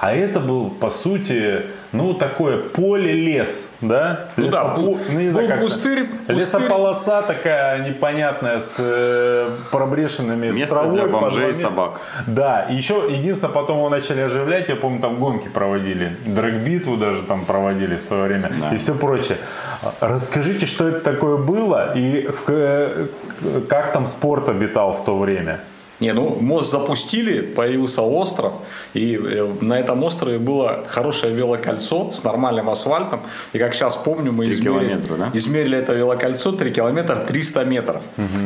[0.03, 1.61] А это был, по сути,
[1.91, 4.29] ну, такое поле-лес, да?
[4.35, 5.67] Ну да, Лесопо- был- ну, не знаю, был как-то.
[5.67, 6.35] пустырь, пустырь.
[6.37, 12.01] Лесополоса такая непонятная с э, пробрешенными с Место травой для бомжей и собак.
[12.25, 17.21] Да, и еще, единственное, потом его начали оживлять, я помню, там гонки проводили, дрэг-битву даже
[17.21, 18.71] там проводили в свое время Да.
[18.75, 19.37] и все прочее.
[19.99, 23.05] Расскажите, что это такое было и в- э,
[23.69, 25.59] как там спорт обитал в то время?
[26.01, 28.53] Не, ну мост запустили, появился остров,
[28.95, 33.21] и э, на этом острове было хорошее велокольцо с нормальным асфальтом.
[33.53, 35.29] И как сейчас помню, мы измерили, да?
[35.33, 38.01] измерили это велокольцо 3 километра 300 метров.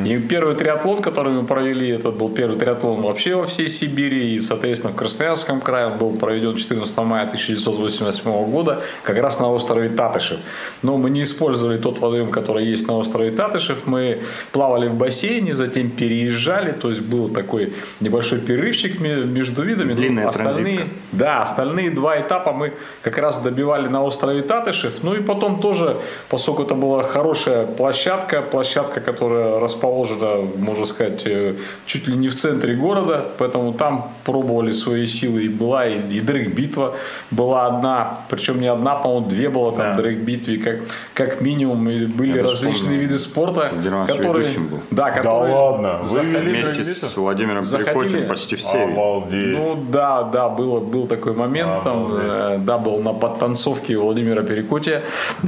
[0.05, 4.39] И первый триатлон, который мы провели, этот был первый триатлон вообще во всей Сибири, и,
[4.41, 9.87] соответственно, в Красноярском крае он был проведен 14 мая 1988 года, как раз на острове
[9.87, 10.39] Татышев.
[10.81, 15.53] Но мы не использовали тот водоем, который есть на острове Татышев, мы плавали в бассейне,
[15.53, 19.91] затем переезжали, то есть был такой небольшой перерывчик ме- между видами.
[19.91, 20.87] но Длинная остальные, транзитка.
[21.11, 25.03] да, остальные два этапа мы как раз добивали на острове Татышев.
[25.03, 25.97] Ну и потом тоже,
[26.29, 31.55] поскольку это была хорошая площадка, площадка, которая расположена, можно сказать, э,
[31.85, 35.43] чуть ли не в центре города, поэтому там пробовали свои силы.
[35.45, 36.95] И была и, и дрейк-битва
[37.31, 40.01] была одна, причем не одна, по-моему, две было там Да.
[40.01, 40.75] дрейк-битве, как,
[41.13, 41.87] как минимум.
[41.89, 43.71] И были Я различные помню, виды спорта,
[44.07, 44.45] которые...
[44.57, 44.79] был.
[44.91, 47.34] Да, которые ладно, вы заходили- вели Вместе с Владимиром
[47.65, 47.93] Заходили?
[47.93, 48.83] Перекотиным почти все.
[48.83, 49.57] Обалдеть.
[49.57, 52.29] Ну да, да, было, был такой момент, там, Обалдеть.
[52.29, 55.01] э, да, был на подтанцовке Владимира Перекотия,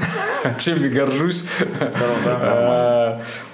[0.60, 1.45] чем и горжусь.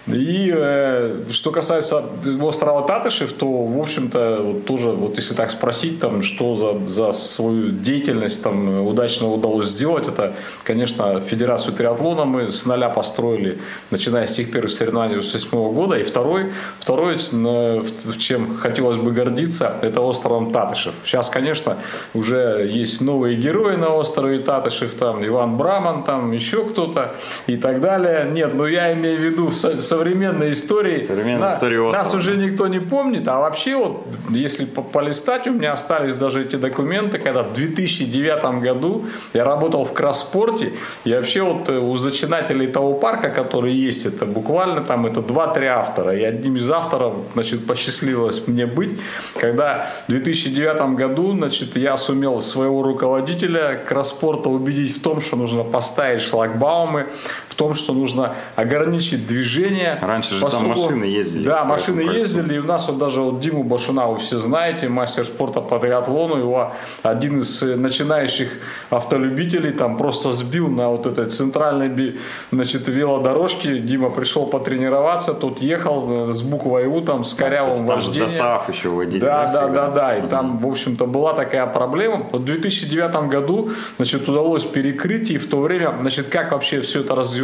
[0.08, 2.04] И э, что касается
[2.42, 7.12] острова Татышев, то, в общем-то, вот тоже, вот если так спросить, там, что за, за
[7.14, 10.34] свою деятельность там удачно удалось сделать, это,
[10.66, 13.60] конечно, Федерацию триатлона мы с нуля построили,
[13.92, 15.96] начиная с тех первых соревнований 1988 года.
[15.96, 20.96] И второй, второй э, в- чем хотелось бы гордиться, это островом Татышев.
[21.06, 21.78] Сейчас, конечно,
[22.14, 27.14] уже есть новые герои на острове Татышев, там Иван Браман, там еще кто-то
[27.48, 28.30] и так далее.
[28.30, 29.56] Нет, ну я имею в виду в
[29.98, 31.00] современной истории.
[31.00, 32.04] Современной На- истории острова.
[32.04, 36.42] Нас уже никто не помнит, а вообще вот, если по- полистать, у меня остались даже
[36.42, 40.74] эти документы, когда в 2009 году я работал в кросс-спорте,
[41.06, 45.66] и вообще вот э, у зачинателей того парка, который есть, это буквально там это 2-3
[45.66, 49.00] автора, и одним из авторов, значит, посчастливилось мне быть,
[49.40, 55.64] когда в 2009 году, значит, я сумел своего руководителя кросс-спорта убедить в том, что нужно
[55.64, 57.08] поставить шлагбаумы,
[57.54, 60.00] в том, что нужно ограничить движение.
[60.02, 63.64] Раньше же там машины ездили Да, машины ездили, и у нас вот даже вот Диму
[63.64, 68.50] Башуна вы все знаете, мастер спорта по триатлону, его один из э, начинающих
[68.90, 72.18] автолюбителей там просто сбил на вот этой центральной
[72.52, 73.78] значит, велодорожке.
[73.80, 78.28] Дима пришел потренироваться, тут ехал э, с буквой У, там, с корявым Там же вождением.
[78.28, 79.20] до САФ еще водили.
[79.20, 79.88] Да, да, всегда?
[79.88, 80.18] да, да.
[80.18, 82.28] И там, в общем-то, была такая проблема.
[82.32, 87.02] Вот в 2009 году, значит, удалось перекрыть, и в то время, значит, как вообще все
[87.02, 87.43] это развивалось,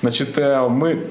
[0.00, 1.10] значит, э, мы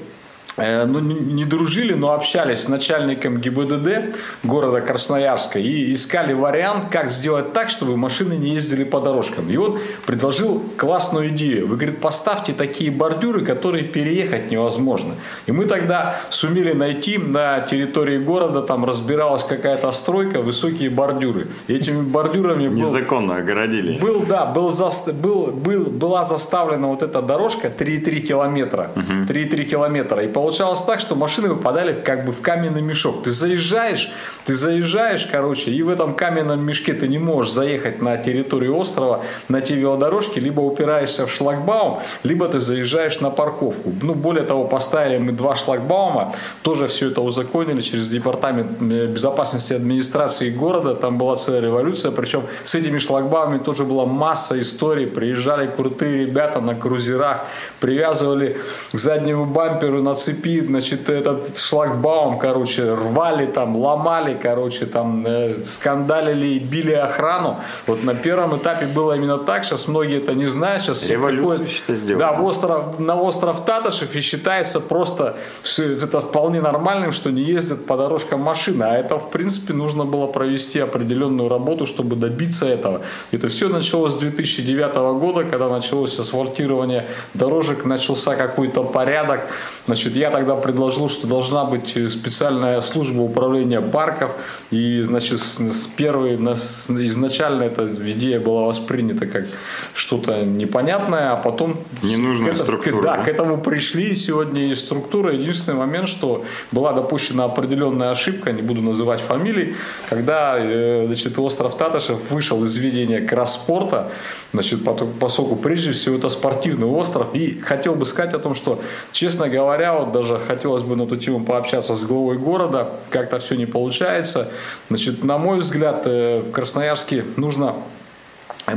[0.56, 7.52] ну, не дружили, но общались с начальником ГИБДД города Красноярска и искали вариант, как сделать
[7.52, 9.48] так, чтобы машины не ездили по дорожкам.
[9.48, 11.66] И он предложил классную идею.
[11.66, 15.14] Вы, говорит, поставьте такие бордюры, которые переехать невозможно.
[15.46, 21.48] И мы тогда сумели найти на территории города, там разбиралась какая-то стройка, высокие бордюры.
[21.68, 24.00] И этими бордюрами был, Незаконно огородились.
[24.00, 28.90] Был, да, был, заст, был, был, была заставлена вот эта дорожка 3,3 километра.
[28.96, 29.32] Угу.
[29.32, 30.22] 3,3 километра.
[30.22, 33.22] И по получалось так, что машины выпадали как бы в каменный мешок.
[33.22, 34.10] Ты заезжаешь,
[34.44, 39.22] ты заезжаешь, короче, и в этом каменном мешке ты не можешь заехать на территорию острова
[39.48, 43.92] на те велодорожки, либо упираешься в шлагбаум, либо ты заезжаешь на парковку.
[44.02, 49.74] Ну, более того, поставили мы два шлагбаума, тоже все это узаконили через департамент э, безопасности
[49.74, 55.68] администрации города, там была целая революция, причем с этими шлагбаумами тоже была масса историй, приезжали
[55.68, 57.44] крутые ребята на крузерах,
[57.78, 58.56] привязывали
[58.92, 65.54] к заднему бамперу на цепи, значит, этот шлагбаум, короче, рвали там, ломали, короче, там, э,
[65.64, 67.56] скандалили и били охрану.
[67.86, 71.96] Вот на первом этапе было именно так, сейчас многие это не знают, сейчас Революцию, считай,
[71.96, 72.20] сделали.
[72.20, 77.42] Да, в остров, на остров Татышев и считается просто, что это вполне нормальным, что не
[77.42, 82.66] ездят по дорожкам машины, а это, в принципе, нужно было провести определенную работу, чтобы добиться
[82.66, 83.02] этого.
[83.32, 89.40] Это все началось с 2009 года, когда началось асфальтирование дорожек, начался какой-то порядок,
[89.86, 94.30] значит, я тогда предложил, что должна быть специальная служба управления парков.
[94.70, 99.46] И, значит, с первой, изначально эта идея была воспринята как
[99.94, 101.80] что-то непонятное, а потом...
[102.02, 103.02] Ненужная к структура.
[103.02, 104.10] Да, да, к этому пришли.
[104.10, 105.32] И сегодня есть структура.
[105.32, 109.74] Единственный момент, что была допущена определенная ошибка, не буду называть фамилий,
[110.08, 114.12] когда, э, значит, остров Татышев вышел из ведения кросс-спорта,
[114.52, 114.80] значит,
[115.18, 117.34] поскольку прежде всего это спортивный остров.
[117.34, 118.80] И хотел бы сказать о том, что,
[119.10, 123.56] честно говоря, вот даже хотелось бы на эту тему пообщаться с главой города, как-то все
[123.56, 124.50] не получается.
[124.88, 127.76] Значит, на мой взгляд, э, в Красноярске нужно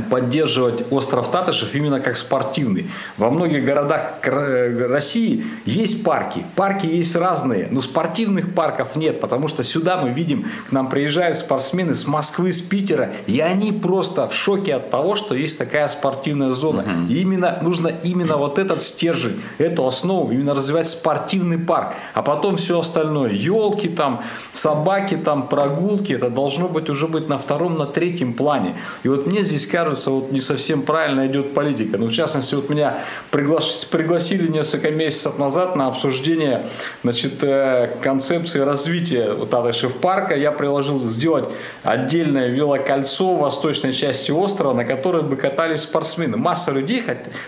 [0.00, 2.90] поддерживать остров Татышев именно как спортивный.
[3.16, 6.44] Во многих городах России есть парки.
[6.54, 11.36] Парки есть разные, но спортивных парков нет, потому что сюда мы видим, к нам приезжают
[11.36, 15.88] спортсмены с Москвы, с Питера, и они просто в шоке от того, что есть такая
[15.88, 16.82] спортивная зона.
[16.82, 17.12] Угу.
[17.12, 22.56] И именно нужно именно вот этот стержень, эту основу, именно развивать спортивный парк, а потом
[22.56, 27.86] все остальное, елки там, собаки там, прогулки, это должно быть уже быть на втором, на
[27.86, 28.76] третьем плане.
[29.02, 31.98] И вот мне здесь кажется, вот не совсем правильно идет политика.
[31.98, 32.98] Ну, в частности, вот меня
[33.30, 36.66] пригласили несколько месяцев назад на обсуждение
[37.02, 40.36] значит, э, концепции развития вот этой парка.
[40.36, 41.46] Я предложил сделать
[41.82, 46.36] отдельное велокольцо в восточной части острова, на которое бы катались спортсмены.
[46.36, 47.02] Масса людей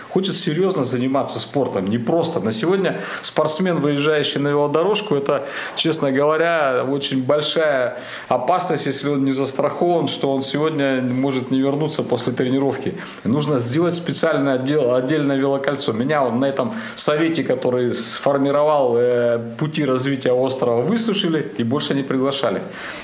[0.09, 2.39] хочет серьезно заниматься спортом, не просто.
[2.39, 9.31] На сегодня спортсмен, выезжающий на велодорожку, это, честно говоря, очень большая опасность, если он не
[9.31, 12.93] застрахован, что он сегодня может не вернуться после после тренировки.
[13.23, 15.93] Нужно сделать специальное отдел, отдельное велокольцо.
[15.93, 22.03] Меня вот на этом совете, который сформировал э, пути развития острова, высушили и больше не
[22.03, 22.61] приглашали.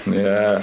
[0.08, 0.60] Э,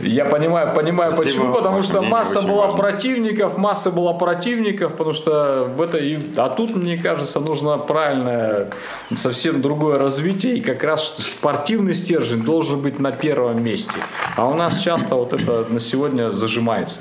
[0.00, 2.78] я понимаю, понимаю Спасибо, почему, потому что масса была важно.
[2.78, 8.70] противников, масса была противников, потому что в этой, а тут, мне кажется, нужно правильное,
[9.14, 13.94] совсем другое развитие, и как раз спортивный стержень должен быть на первом месте.
[14.36, 17.00] А у нас часто вот это на сегодня зажимается.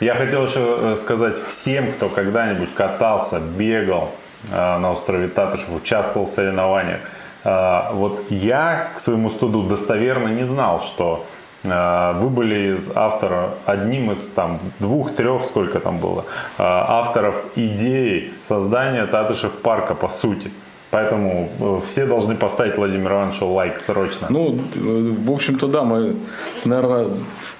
[0.00, 4.10] Я хотел еще э, сказать всем, кто когда-нибудь катался, бегал
[4.52, 7.00] э, на острове Татышев, участвовал в соревнованиях.
[7.44, 11.24] Э, вот я к своему студу достоверно не знал, что
[11.64, 16.24] вы были из автора, одним из там двух-трех, сколько там было,
[16.58, 20.52] авторов идеи создания Татышев парка по сути.
[20.90, 24.28] Поэтому все должны поставить Владимиру Ивановичу лайк срочно.
[24.30, 26.16] Ну, в общем-то, да, мы,
[26.64, 27.08] наверное,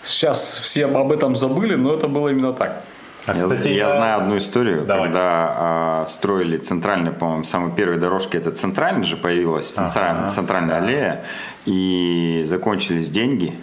[0.06, 2.82] Сейчас все об этом забыли, но это было именно так.
[3.26, 5.06] А, кстати, я, я знаю одну историю, Давай.
[5.06, 10.30] когда а, строили центральную, по-моему, самой первой дорожки, это центральная же появилась, центральная, ага.
[10.30, 11.24] центральная аллея,
[11.64, 13.54] и закончились деньги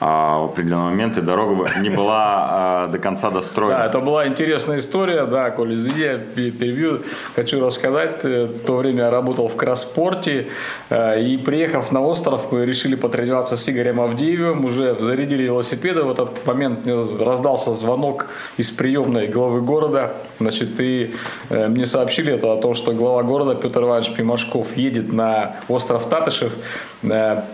[0.00, 3.78] а в определенный момент и дорога не была а, до конца достроена.
[3.78, 7.02] Да, это была интересная история, да, извини, я перебью,
[7.34, 8.24] хочу рассказать.
[8.24, 10.48] Э, в то время я работал в Краспорте,
[10.90, 16.10] э, и приехав на остров, мы решили потренироваться с Игорем Авдеевым, уже зарядили велосипеды, в
[16.10, 16.86] этот момент
[17.20, 18.26] раздался звонок
[18.56, 21.14] из приемной главы города, значит, и
[21.50, 26.06] э, мне сообщили это о том, что глава города Петр Иванович Пимашков едет на остров
[26.06, 26.52] Татышев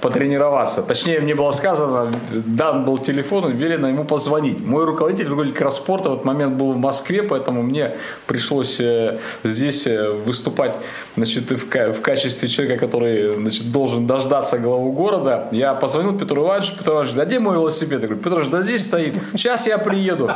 [0.00, 0.82] потренироваться.
[0.82, 4.60] Точнее, мне было сказано, дан был телефон, велено ему позвонить.
[4.64, 7.92] Мой руководитель, руководитель Краспорта в этот момент был в Москве, поэтому мне
[8.26, 10.76] пришлось э, здесь э, выступать
[11.16, 15.48] значит, в, качестве человека, который значит, должен дождаться главу города.
[15.52, 18.00] Я позвонил Петру Ивановичу, Петр Иванович, а где мой велосипед?
[18.00, 20.30] Я говорю, Петр Иванович, да здесь стоит, сейчас я приеду.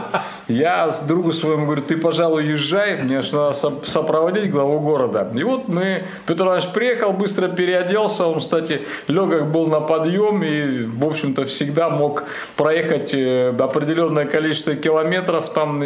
[0.48, 5.28] Я с другу своему говорю, ты, пожалуй, езжай, мне же надо сопроводить главу города.
[5.34, 10.84] И вот мы, Петр Иванович приехал, быстро переоделся, он, кстати, легок был на подъем и,
[10.84, 12.24] в общем-то, всегда мог
[12.56, 15.50] проехать э, определенное количество километров.
[15.50, 15.82] Там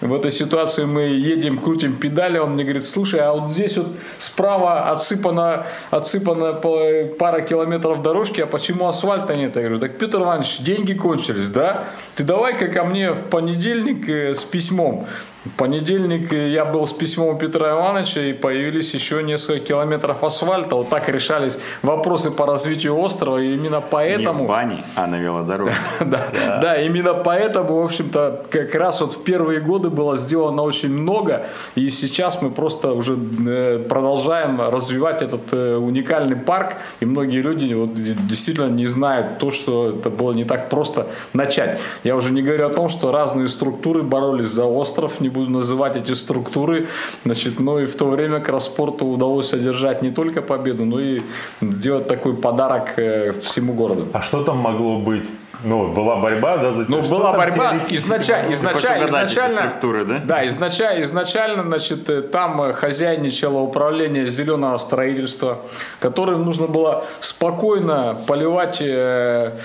[0.00, 3.88] в этой ситуации мы едем, крутим педали, он мне говорит, слушай, а вот здесь вот
[4.18, 9.56] справа отсыпана, отсыпана пара километров дорожки, а почему асфальта нет?
[9.56, 11.84] Я говорю, так, Петр Иванович, деньги кончились, да?
[12.16, 15.06] Ты давай-ка ко мне в понедельник э, с письмом.
[15.44, 20.76] В понедельник я был с письмом у Петра Ивановича и появились еще несколько километров асфальта.
[20.76, 23.38] Вот так решались вопросы по развитию острова.
[23.38, 24.40] И именно поэтому...
[24.40, 25.76] Не в бане, а на велодорожке.
[26.00, 30.90] да, да, именно поэтому, в общем-то, как раз вот в первые годы было сделано очень
[30.90, 31.46] много.
[31.74, 33.16] И сейчас мы просто уже
[33.46, 36.74] э, продолжаем развивать этот э, уникальный парк.
[37.00, 41.78] И многие люди вот действительно не знают то, что это было не так просто начать.
[42.04, 45.96] Я уже не говорю о том, что разные структуры боролись за остров, не буду называть
[45.96, 46.88] эти структуры.
[47.24, 51.22] Значит, но и в то время Краспорту удалось одержать не только победу, но и
[51.60, 54.08] сделать такой подарок э, всему городу.
[54.12, 55.29] А что там могло быть?
[55.62, 60.20] Ну, была борьба, да, за Ну, была борьба изначально, изначально, изначально, структуры, да?
[60.24, 65.60] Да, изначально, изначально, значит, э, там э, хозяйничало управление зеленого строительства,
[65.98, 69.56] которым нужно было спокойно поливать Э,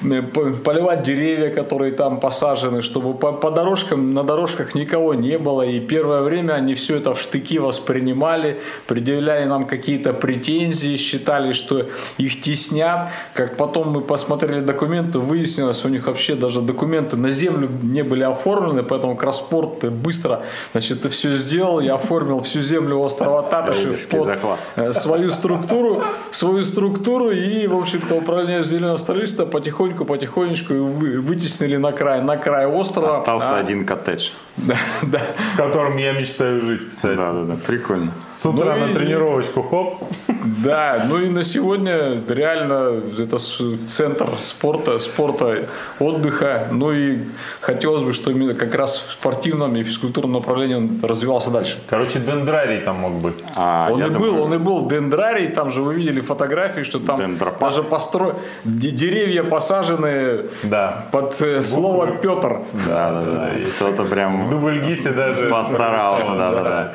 [0.00, 5.62] поливать деревья, которые там посажены, чтобы по, по дорожкам, на дорожках никого не было.
[5.62, 11.86] И первое время они все это в штыки воспринимали, предъявляли нам какие-то претензии, считали, что
[12.18, 13.08] их теснят.
[13.34, 18.24] Как потом мы посмотрели документы, выяснилось, у них вообще даже документы на землю не были
[18.24, 20.42] оформлены, поэтому Краспорт быстро
[20.72, 24.38] значит, все сделал и оформил всю землю острова Татышев под
[24.76, 31.76] э, свою структуру, свою структуру и, в общем-то, управление зеленого строительства потихоньку потихоньку, потихонечку вытеснили
[31.76, 33.18] на край, на край острова.
[33.18, 33.60] Остался а...
[33.60, 34.30] один коттедж.
[34.56, 35.20] Да, да.
[35.52, 37.16] В котором я мечтаю жить, кстати.
[37.16, 38.12] Да, да, да, прикольно.
[38.36, 38.94] С утра ну на и...
[38.94, 40.02] тренировочку, хоп.
[40.62, 46.68] Да, ну и на сегодня реально это центр спорта, спорта, отдыха.
[46.70, 47.24] Ну и
[47.60, 51.78] хотелось бы, что именно как раз в спортивном и физкультурном направлении он развивался дальше.
[51.88, 53.36] Короче, дендрарий там мог быть.
[53.56, 54.32] А, он и думаю...
[54.32, 57.60] был, он и был дендрарий, там же вы видели фотографии, что там Дендропарк.
[57.60, 58.36] даже постро...
[58.64, 61.06] деревья посажены да.
[61.10, 62.62] под э, слово Петр.
[62.86, 63.50] Да, да, да.
[63.54, 65.48] И кто-то прям в Дубльгисе даже.
[65.48, 66.92] Постарался, да, да,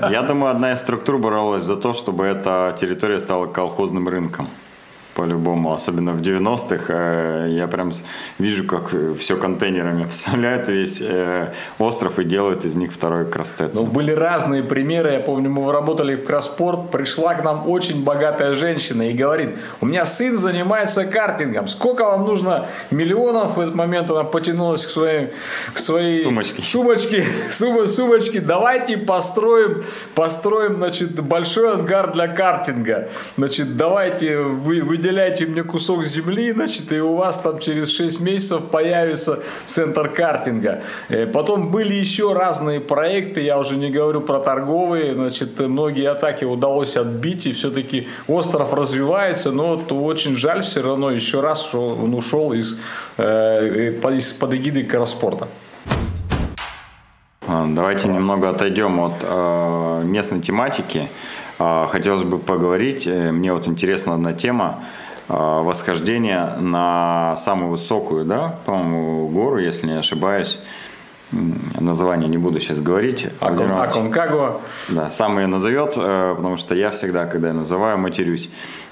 [0.00, 0.10] да.
[0.10, 4.48] Я думаю, одна из структур боролась за то, чтобы эта территория стала колхозным рынком
[5.14, 7.92] по-любому, особенно в 90-х, э, я прям
[8.38, 13.74] вижу, как все контейнерами вставляют весь э, остров и делают из них второй Крастец.
[13.74, 18.54] Ну, были разные примеры, я помню, мы работали в Краспорт, пришла к нам очень богатая
[18.54, 23.56] женщина и говорит, у меня сын занимается картингом, сколько вам нужно миллионов?
[23.56, 25.30] В этот момент она потянулась к своей,
[25.72, 29.82] к своей сумочке, сумочке, сум, сумочке, давайте построим,
[30.14, 36.92] построим, значит, большой ангар для картинга, значит, давайте вы, вы выделяйте мне кусок земли, значит,
[36.92, 40.82] и у вас там через 6 месяцев появится центр картинга.
[41.08, 46.44] Э, потом были еще разные проекты, я уже не говорю про торговые, значит, многие атаки
[46.44, 51.88] удалось отбить, и все-таки остров развивается, но вот очень жаль все равно еще раз, что
[51.88, 52.78] он ушел из,
[53.18, 55.48] э, из-под эгиды Караспорта.
[57.48, 61.08] Давайте немного отойдем от э, местной тематики.
[61.58, 64.84] А, хотелось бы поговорить, э, мне вот интересна одна тема,
[65.28, 70.58] а, восхождение на самую высокую, да, по-моему, гору, если не ошибаюсь.
[71.80, 73.26] Название не буду сейчас говорить.
[73.40, 74.60] Акон, Аконкагуа.
[74.90, 78.50] Да, сам ее назовет, э, потому что я всегда, когда я называю, матерюсь.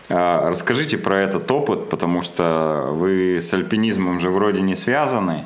[0.09, 5.45] А, расскажите про этот опыт, потому что вы с альпинизмом же вроде не связаны.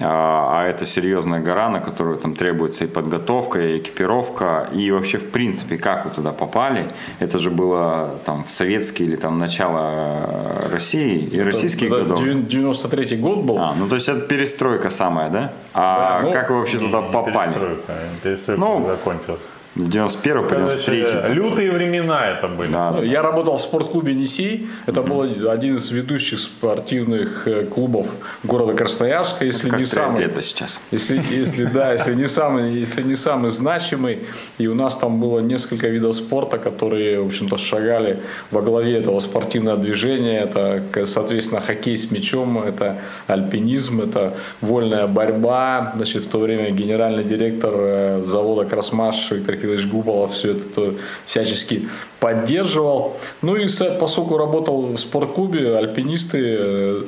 [0.00, 5.18] А, а это серьезная гора, на которую там требуется и подготовка, и экипировка, и вообще
[5.18, 6.88] в принципе, как вы туда попали,
[7.18, 12.22] это же было там в советские или там начало России и российских да, годов.
[12.22, 13.58] 93 год был.
[13.58, 15.52] А, ну то есть это перестройка самая, да?
[15.72, 17.52] А да, ну, как вы вообще туда попали?
[17.52, 17.92] Перестройка,
[18.22, 19.40] перестройка ну, закончилась.
[19.76, 22.72] С 91 по 93 Короче, лютые времена это были.
[22.72, 23.04] Да, Ну, да.
[23.04, 24.68] Я работал в спортклубе «Несей».
[24.86, 25.20] Это был
[25.50, 28.06] один из ведущих спортивных э, клубов
[28.42, 30.16] города Красноярска, если Как не самый.
[30.16, 30.80] триатлета сейчас.
[30.90, 34.20] Если, если да, если не самый, если не самый значимый,
[34.56, 38.18] и у нас там было несколько видов спорта, которые, в общем-то, шагали
[38.50, 40.40] во главе этого спортивного движения.
[40.40, 42.96] Это, соответственно, хоккей с мячом, это
[43.26, 45.92] альпинизм, это вольная борьба.
[45.96, 50.94] Значит, в то время генеральный директор э, завода «Красмаш» Виктор Кириллович Гуполов все это то
[51.26, 51.88] всячески
[52.20, 53.16] поддерживал.
[53.42, 53.68] Ну и
[54.00, 57.02] поскольку работал в спортклубе, альпинисты э,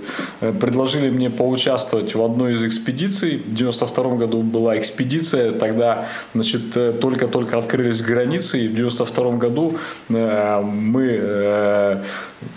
[0.61, 3.38] предложили мне поучаствовать в одной из экспедиций.
[3.38, 9.78] В 92 году была экспедиция, тогда значит, э, только-только открылись границы, и в 92 году
[10.09, 12.02] э, мы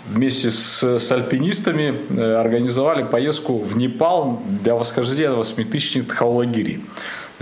[0.08, 6.80] вместе с, с альпинистами организовали поездку в Непал для восхождения на восьмитысячник Тхаулагири.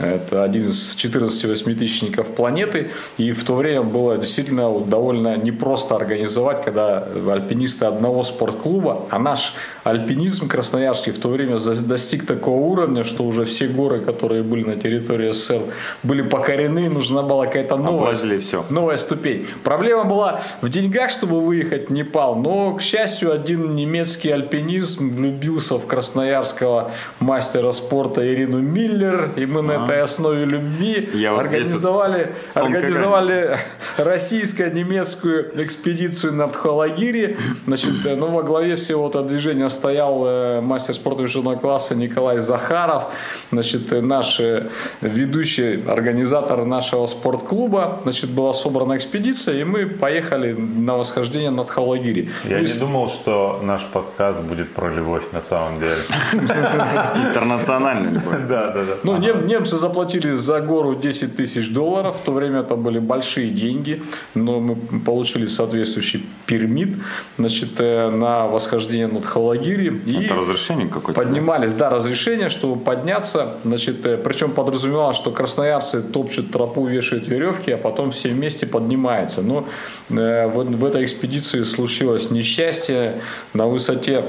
[0.00, 2.90] Это один из 14 восьмитысячников планеты.
[3.18, 9.54] И в то время было действительно довольно непросто организовать, когда альпинисты одного спортклуба, а наш
[9.84, 14.76] альпинизм красноярский в то время достиг такого уровня, что уже все горы, которые были на
[14.76, 15.62] территории СССР,
[16.02, 18.64] были покорены, нужна была какая-то новая, всё.
[18.70, 19.46] новая ступень.
[19.64, 25.78] Проблема была в деньгах, чтобы выехать в Непал, но, к счастью, один немецкий альпинист влюбился
[25.78, 31.16] в красноярского мастера спорта Ирину Миллер, и мы на этой основе любви А.
[31.16, 33.58] Я организовали, вот организовали
[33.96, 37.38] российско-немецкую экспедицию на Тхалагире.
[37.66, 42.38] Значит, э, ну, во главе всего этого движения стоял э, мастер спорта международного класса Николай
[42.38, 43.04] Захаров,
[43.52, 44.68] значит, э, наш э,
[45.00, 48.00] ведущий организатор нашего спортклуба.
[48.02, 52.28] Значит, была собрана экспедиция, и мы поехали на восхождение на Тхалагире.
[52.44, 55.96] Я Ну, и не с- думал, что наш подкаст будет про любовь на самом деле.
[57.28, 58.34] Интернациональный любой.
[58.50, 58.92] Да, да, да.
[59.04, 62.16] Ну, нем- немцы заплатили за гору 10 тысяч долларов.
[62.16, 64.00] В то время это были большие деньги.
[64.34, 66.96] Но мы получили соответствующий пермит
[67.38, 69.59] значит, на восхождение над Халагири.
[70.06, 71.20] И Это разрешение какое-то?
[71.20, 73.54] поднимались, да, разрешение, чтобы подняться.
[73.64, 79.42] Значит, э, причем подразумевалось, что красноярцы топчут тропу, вешают веревки, а потом все вместе поднимаются.
[79.42, 79.66] Но
[80.10, 83.20] э, в, в этой экспедиции случилось несчастье
[83.54, 84.24] на высоте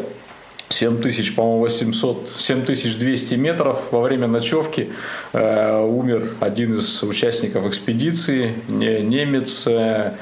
[0.69, 4.89] 7000, по-моему, 800, 7200 метров во время ночевки
[5.33, 10.13] э, умер один из участников экспедиции, не- немец э,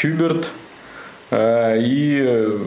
[0.00, 0.48] Хюберт.
[1.30, 2.58] Э, и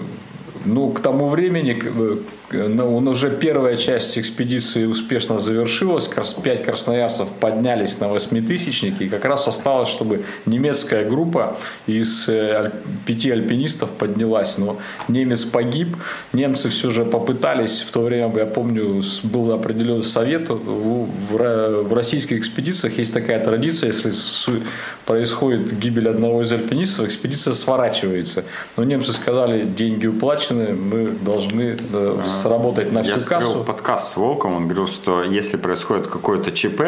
[0.65, 2.17] ну, к тому времени э,
[2.53, 6.09] он уже первая часть экспедиции успешно завершилась.
[6.43, 9.03] Пять красноярцев поднялись на восьмитысячники.
[9.03, 12.71] И как раз осталось, чтобы немецкая группа из э,
[13.05, 14.57] пяти альпинистов поднялась.
[14.57, 14.77] Но
[15.07, 15.95] немец погиб.
[16.33, 17.81] Немцы все же попытались.
[17.81, 20.49] В то время, я помню, был определенный совет.
[20.49, 24.11] В, в ро- в российских экспедициях есть такая традиция, если
[25.05, 28.45] происходит гибель одного из альпинистов, экспедиция сворачивается.
[28.77, 33.63] Но немцы сказали, деньги уплачены, мы должны э, сработать на Я всю смотрел кассу.
[33.63, 36.81] подкаст с Волком, он говорил, что если происходит какое-то ЧП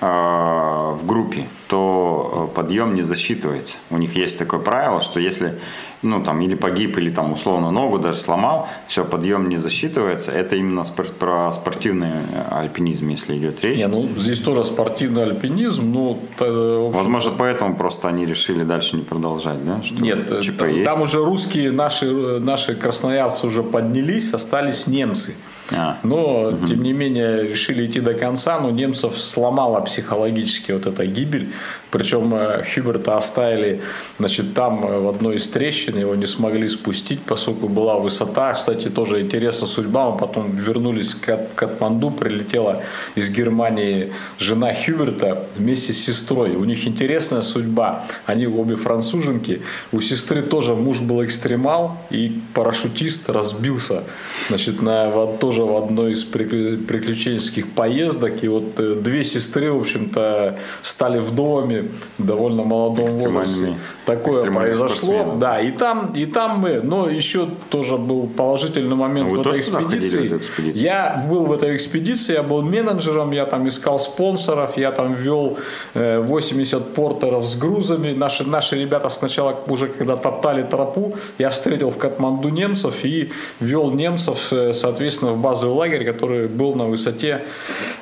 [0.00, 3.78] в группе, то э, подъем не засчитывается.
[3.90, 5.58] У них есть такое правило, что если
[6.02, 10.30] ну там или погиб, или там условно ногу даже сломал, все, подъем не засчитывается.
[10.30, 13.78] Это именно спор- про спортивный э, альпинизм, если идет речь.
[13.78, 15.92] Не, ну здесь тоже спортивный альпинизм,
[16.38, 19.82] т- в общем, Возможно, поэтому просто они решили дальше не продолжать, да?
[19.82, 20.84] Что Нет, э, ЧП там, есть?
[20.84, 25.34] там уже русские, наши, э, наши красноярцы уже поднялись, остались немцы.
[25.72, 25.98] А.
[26.02, 31.52] Но, тем не менее, решили идти до конца, но немцев сломала психологически вот эта гибель.
[31.90, 33.80] Причем э, Хьюберта оставили
[34.18, 38.52] значит, там э, в одной из трещин, его не смогли спустить, поскольку была высота.
[38.52, 40.10] Кстати, тоже интересная судьба.
[40.10, 42.82] Мы потом вернулись Кат- Катманду, прилетела
[43.14, 46.56] из Германии жена Хьюберта вместе с сестрой.
[46.56, 48.04] У них интересная судьба.
[48.26, 49.62] Они обе француженки.
[49.92, 54.04] У сестры тоже муж был экстремал, и парашютист разбился
[54.48, 58.44] значит, на, вот тоже в одной из приклю- приключенческих поездок.
[58.44, 61.77] И вот э, две сестры, в общем-то, стали вдовами
[62.18, 63.74] довольно молодом возрасте.
[64.08, 64.88] Такое произошло.
[64.88, 65.40] спортсменами.
[65.40, 66.80] Да, и там, и там мы.
[66.82, 70.26] Но еще тоже был положительный момент Ну, вы в этой ходили, в экспедиции.
[70.26, 70.82] эту экспедицию?
[70.82, 75.58] Я был в этой экспедиции, я был менеджером, я там искал спонсоров, я там вел
[75.94, 78.12] э, 80 портеров с грузами.
[78.12, 83.30] Наши, наши ребята сначала уже когда топтали тропу, я встретил в Катманду немцев и
[83.60, 87.44] вел немцев, э, соответственно, в базовый лагерь, который был на высоте,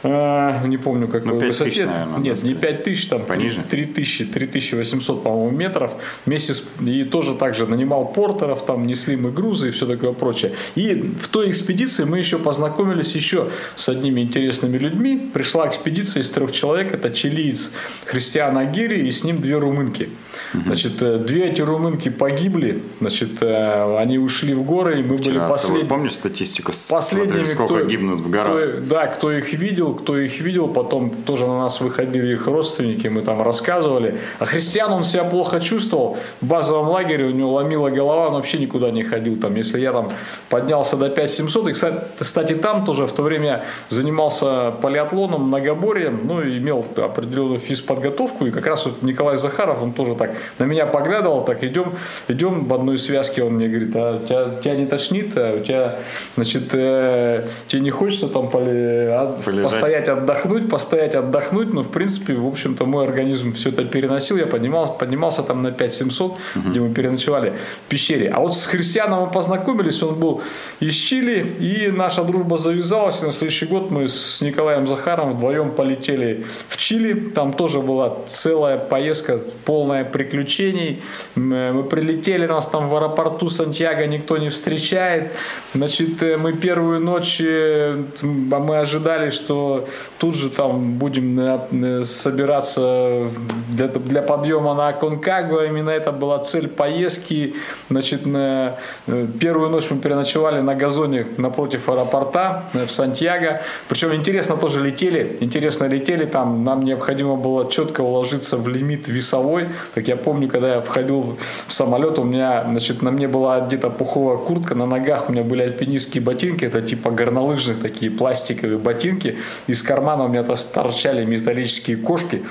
[0.03, 1.71] э, не помню какой ну, 5 высоте.
[1.71, 3.63] Тысяч, наверное, Нет, не 5 тысяч, там Пониже?
[3.63, 5.96] 3000, 3800, по-моему, метров.
[6.25, 10.53] Вместе с, и тоже также нанимал портеров, там несли мы грузы и все такое прочее.
[10.75, 15.31] И в той экспедиции мы еще познакомились еще с одними интересными людьми.
[15.33, 17.71] Пришла экспедиция из трех человек, это чилиец
[18.07, 20.11] Христиан Агири и с ним две румынки.
[20.53, 25.31] Значит, э, две эти румынки погибли, значит, э, они ушли в горы, и мы были
[25.31, 25.87] Вчера, последние.
[25.87, 26.73] Помнишь статистику?
[26.91, 28.57] Последними, Смотрели, сколько кто, гибнут в горах?
[28.57, 33.09] кто- да, кто их видел, кто их видел, потом тоже на нас выходили их родственники,
[33.09, 34.19] мы там рассказывали.
[34.39, 36.17] А христиан он себя плохо чувствовал.
[36.41, 39.37] В базовом лагере у него ломила голова, он вообще никуда не ходил.
[39.37, 40.11] Там, если я там
[40.49, 46.43] поднялся до 5700, и, кстати, кстати, там тоже в то время занимался полиатлоном, многоборьем, ну,
[46.43, 50.87] и имел определенную физподготовку, и как раз вот Николай Захаров, он тоже так на меня
[50.87, 51.95] поглядывал, так идем,
[52.29, 55.61] идем в одной связке, он мне говорит, а у тебя, тебя не тошнит, а у
[55.61, 55.97] тебя,
[56.37, 62.35] значит, э, тебе не хочется там поли- а, постоять, отдохнуть, постоять, отдохнуть, но в принципе,
[62.35, 66.95] в общем-то, мой организм все это переносил, я поднимался, поднимался там на 5700, где мы
[66.95, 67.55] переночевали
[67.87, 68.31] в пещере.
[68.31, 70.43] А вот с христианом мы познакомились, он был
[70.81, 75.71] из Чили, и наша дружба завязалась, и на следующий год мы с Николаем Захаровым вдвоем
[75.71, 81.03] полетели в Чили, там тоже была целая поездка, полная приключений,
[81.37, 85.33] М, мы прилетели, нас там в аэропорту Сантьяго никто не встречает,
[85.75, 89.87] значит, э, мы первую ночь, э, а мы ожидали, что
[90.19, 93.29] тут же там будем э, э, собираться
[93.71, 97.55] для, для подъема на Аконкагуа, именно это была цель поездки,
[97.91, 104.15] значит, на э, первую ночь мы переночевали на газоне напротив аэропорта э, в Сантьяго, причем
[104.15, 110.09] интересно тоже летели, интересно летели, там нам необходимо было четко уложиться в лимит весовой, так
[110.09, 114.39] я помню, когда я входил в самолет, у меня, значит, на мне была где-то пуховая
[114.39, 119.83] куртка, на ногах у меня были альпинистские ботинки, это типа горнолыжных такие пластиковые ботинки, из
[119.83, 122.43] кармана у меня торчали металлические кошки,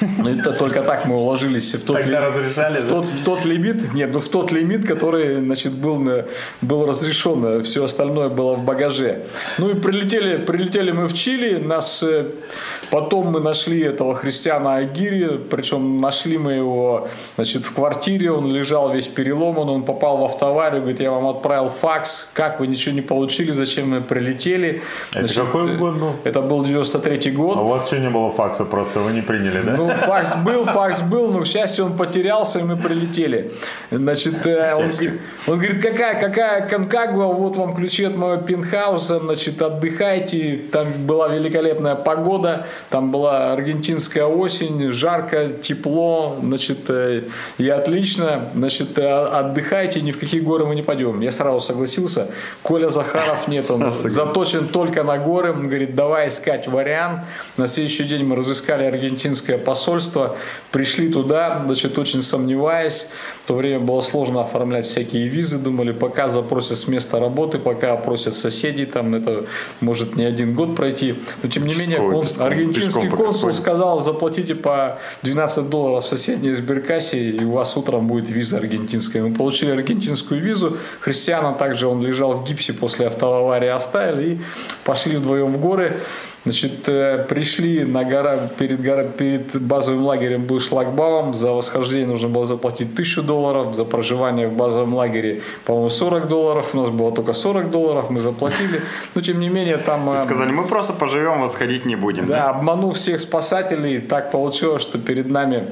[0.26, 2.12] это только так мы уложились в тот, ли-
[2.46, 6.24] разрешали, в тот, в тот лимит, нет, ну в тот лимит, который, значит, был,
[6.62, 9.24] был разрешен, все остальное было в багаже.
[9.58, 12.26] Ну и прилетели, прилетели мы в Чили, нас э,
[12.90, 18.92] потом мы нашли этого христиана Агири, причем нашли мы его, значит, в квартире, он лежал
[18.92, 23.02] весь переломан, он попал в автоварию, говорит, я вам отправил факс, как вы ничего не
[23.02, 24.82] получили, зачем мы прилетели.
[25.14, 26.12] Это какой э, год был?
[26.24, 27.56] Это был 93 год.
[27.58, 29.76] А у вас еще не было факса, просто вы не приняли, да?
[29.76, 31.96] Ну, факс был, факс был, но, к счастью, он
[32.36, 33.52] потерялся, и мы прилетели.
[33.90, 39.18] Значит, э, он, говорит- он говорит, какая, какая Конкагуа, вот вам ключи от моего пентхауса,
[39.20, 40.60] значит, отдыхайте.
[40.72, 47.22] Там была великолепная погода, там была аргентинская осень, жарко, тепло, значит, э,
[47.58, 51.20] и отлично, значит, э, отдыхайте, ни в какие горы мы не пойдем.
[51.20, 52.28] Я сразу согласился.
[52.62, 55.52] Коля Захаров нет, он заточен только на горы.
[55.52, 57.22] Он говорит, давай искать вариант.
[57.56, 60.36] На следующий день мы разыскали аргентинское посольство,
[60.70, 63.08] пришли туда, значит, очень сомневаясь.
[63.44, 67.92] В то время было сложно оформлять всякие визы, думали, пока запросят с места работы, пока
[67.92, 69.46] опросят соседей, там это
[69.80, 71.14] может не один год пройти.
[71.42, 76.08] Но тем не менее, Пешком, конс- пешком, аргентинский консул сказал, заплатите по 12 долларов в
[76.08, 79.22] соседней сберкассе, и у вас утром будет виза аргентинская.
[79.22, 80.76] Мы получили аргентинскую визу.
[81.00, 84.40] Христиана также он лежал в гипсе после автоаварии, оставили и
[84.84, 86.00] пошли вдвоем в горы.
[86.46, 92.28] Значит, э, пришли на гора, перед, гора, перед базовым лагерем был шлагбаум, за восхождение нужно
[92.28, 97.10] было заплатить 1000 долларов, за проживание в базовом лагере, по-моему, 40 долларов, у нас было
[97.10, 98.80] только 40 долларов, мы заплатили,
[99.16, 100.08] но тем не менее там...
[100.10, 102.28] э, Сказали, мы просто поживем, восходить не будем.
[102.28, 105.64] да, обманув всех спасателей, так получилось, что перед нами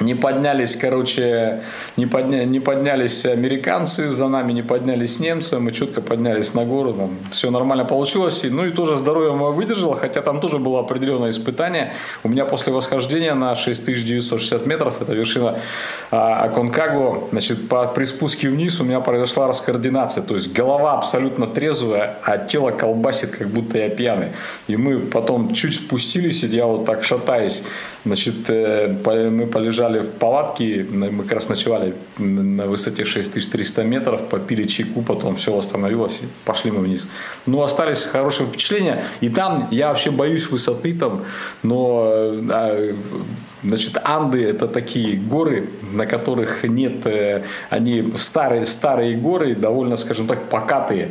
[0.00, 1.60] не поднялись, короче,
[1.96, 6.94] не, подня, не поднялись американцы, за нами не поднялись немцы, мы четко поднялись на гору,
[6.94, 8.42] там все нормально получилось.
[8.44, 11.92] И, ну и тоже здоровье мое выдержало, хотя там тоже было определенное испытание.
[12.24, 15.58] У меня после восхождения на 6960 метров, это вершина
[16.10, 21.46] а, Аконкагуа, значит, по, при спуске вниз у меня произошла раскоординация, то есть голова абсолютно
[21.46, 24.28] трезвая, а тело колбасит, как будто я пьяный.
[24.68, 27.62] И мы потом чуть спустились, и я вот так шатаясь,
[28.04, 28.88] значит, э,
[29.30, 35.36] мы полежали в палатке, мы как раз ночевали на высоте 6300 метров, попили чайку, потом
[35.36, 37.06] все восстановилось, и пошли мы вниз.
[37.46, 41.20] Ну, остались хорошие впечатления, и там я вообще боюсь высоты там,
[41.62, 42.96] но э, а,
[43.64, 50.26] Значит, Анды это такие горы, на которых нет, э, они старые, старые горы, довольно, скажем
[50.26, 51.10] так, покатые.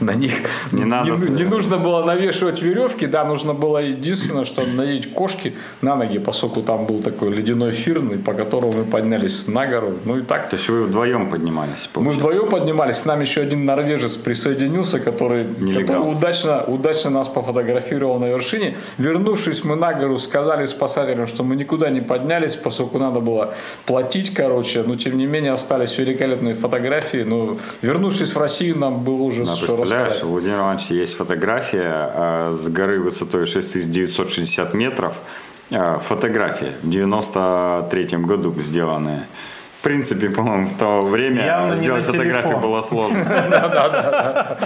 [0.00, 0.32] На них
[0.72, 1.50] Не надо, не да.
[1.50, 6.86] нужно было навешивать веревки, да, нужно было единственное, что надеть кошки на ноги, поскольку там
[6.86, 9.94] был такой ледяной фирн, по которому мы поднялись на гору.
[10.04, 10.48] Ну и так.
[10.48, 12.20] То есть вы вдвоем поднимались, Мы получается?
[12.20, 15.82] вдвоем поднимались, с нами еще один норвежец присоединился, который, Нелегал.
[15.96, 18.76] который удачно, удачно нас пофотографировал на вершине.
[18.98, 23.54] Вернувшись мы на гору, сказали спасателям, что мы никуда не поднялись, поскольку надо было
[23.84, 24.82] платить, короче.
[24.82, 27.24] Но тем не менее остались великолепные фотографии.
[27.24, 30.24] Но вернувшись в Россию, нам было уже Да, что представляешь, рассказать.
[30.24, 35.14] у Владимира Ивановича есть фотография э, с горы высотой 6960 метров.
[35.70, 39.26] Э, фотография в 93 году сделанная.
[39.78, 42.60] В принципе, по-моему, в то время Явно сделать фотографию телефон.
[42.62, 43.18] было сложно.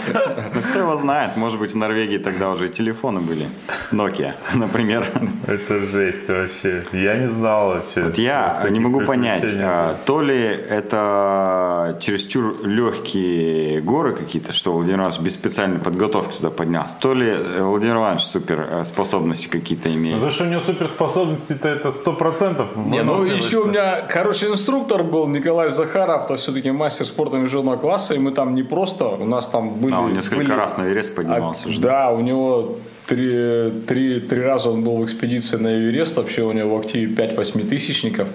[0.54, 3.48] Ну, кто его знает, может быть, в Норвегии тогда уже телефоны были.
[3.92, 5.06] Nokia, например.
[5.46, 6.84] Это жесть вообще.
[6.92, 8.02] Я не знал вообще.
[8.02, 15.00] Вот я не могу понять, а, то ли это чересчур легкие горы какие-то, что Владимир
[15.00, 19.88] Иванович без специальной подготовки туда поднялся, то ли э, Владимир Иванович супер э, способности какие-то
[19.88, 20.20] Ну, имеет.
[20.20, 22.76] то, что у него суперспособности-то это сто процентов.
[22.76, 27.76] Не, ну еще у меня, короче, инструктор был Николай Захаров, то все-таки мастер спорта международного
[27.78, 29.94] класса, и мы там не просто, у нас там были...
[29.94, 31.68] А, он несколько были- раз на Эверест поднимался.
[31.68, 32.76] А, да, у него
[33.06, 37.14] три, три, три раза он был в экспедиции на Эверест, вообще у него в активе
[37.14, 38.28] 5 восьмитысячников.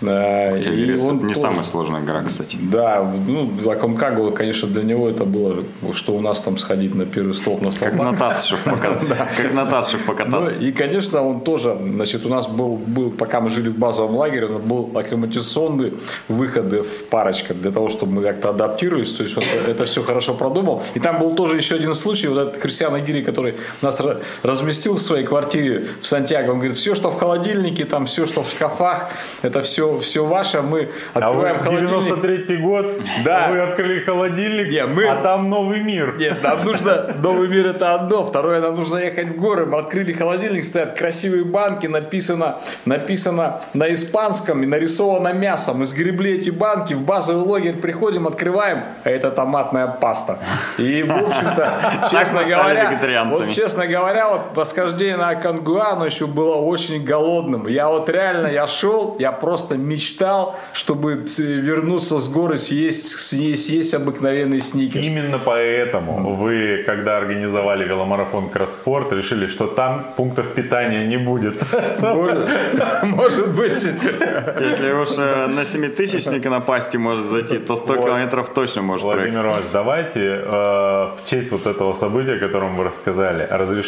[0.00, 2.56] Э, Эверест он это не тоже- самая сложная гора, кстати.
[2.60, 7.34] Да, ну, Аконкагуа, конечно, для него это было, что у нас там сходить на первый
[7.34, 7.94] столб на Как столб.
[7.96, 9.16] на татших покататься.
[9.42, 10.54] Как на татших Ну, покататься.
[10.56, 14.48] и, конечно, он тоже, значит, у нас был, был, пока мы жили в базовом лагере,
[14.48, 15.92] нас был акклиматизационные
[16.28, 20.34] выходы в парочках для того, чтобы мы как-то адаптировались, то есть он это все хорошо
[20.34, 20.82] продумал.
[20.94, 24.94] И там был тоже еще один случай, вот этот Кристиан Агири, который нас ра- разместил
[24.96, 28.50] в своей квартире в Сантьяго, он говорит, все, что в холодильнике, там все, что в
[28.50, 29.10] шкафах,
[29.42, 31.88] это все, все ваше, мы А вы открываем холодильник.
[31.90, 33.48] 93 год, Да.
[33.50, 36.16] вы открыли холодильник, Не, мы- а там новый мир.
[36.18, 39.66] Нет, нам нужно, новый мир это одно, второе, нам нужно ехать в горы.
[39.66, 45.72] Мы открыли холодильник, стоят красивые банки, написано, написано на испанском и нарисовано мясо.
[45.72, 50.38] Мы сгребли эти банки, в базовый лагерь приходим, открываем, а это томатная паста.
[50.78, 54.01] И, в общем-то, честно говоря, вот, честно говоря,
[54.32, 57.66] вот восхождение на Аконгуа, оно еще было очень голодным.
[57.68, 63.94] Я вот реально, я шел, я просто мечтал, чтобы вернуться с горы, съесть, съесть, съесть
[63.94, 65.04] обыкновенный сникерс.
[65.04, 71.62] Именно поэтому вы, когда организовали веломарафон Кросспорт, решили, что там пунктов питания не будет.
[73.02, 73.82] Может, быть.
[73.82, 78.04] Если уж э, на семитысячника на пасти может зайти, то 100 Вот.
[78.04, 79.04] километров точно может.
[79.04, 83.42] Владимир Иванович, давайте э, в честь вот этого события, о котором вы рассказали,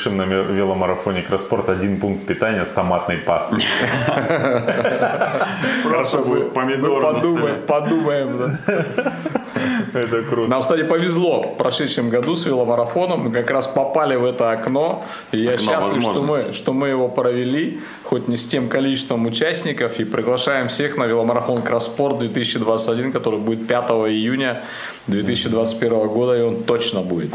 [0.05, 3.65] разрешим на веломарафоне Кросспорт один пункт питания с томатной пастой.
[5.85, 8.59] Просто будет Мы помидор на подумаем, подумаем.
[9.93, 10.51] Это круто.
[10.51, 13.21] Нам, кстати, повезло в прошедшем году с веломарафоном.
[13.21, 15.05] Мы как раз попали в это окно.
[15.33, 19.27] И я Окно счастлив, что мы, что мы его провели, хоть не с тем количеством
[19.27, 20.01] участников.
[20.01, 24.65] И приглашаем всех на веломарафон Кросспорт 2021, который будет 5 июня
[25.07, 26.39] 2021 года.
[26.39, 27.33] И он точно будет.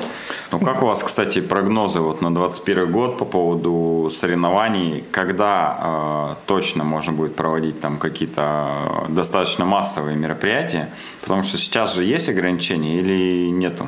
[0.52, 5.04] Ну, как у вас, кстати, прогнозы вот на 21 год по поводу соревнований?
[5.12, 10.90] Когда э, точно можно будет проводить там какие-то э, достаточно массовые мероприятия?
[11.22, 13.88] Потому что сейчас же есть ограничения или нету?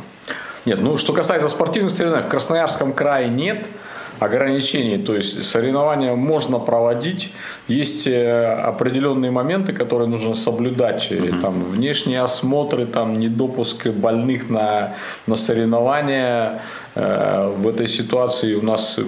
[0.65, 3.65] Нет, ну что касается спортивных соревнований, в Красноярском крае нет
[4.19, 7.33] ограничений, то есть соревнования можно проводить,
[7.67, 14.93] есть э, определенные моменты, которые нужно соблюдать, И там внешние осмотры, там недопуск больных на,
[15.25, 16.61] на соревнования.
[16.93, 18.99] Э, В этой ситуации у нас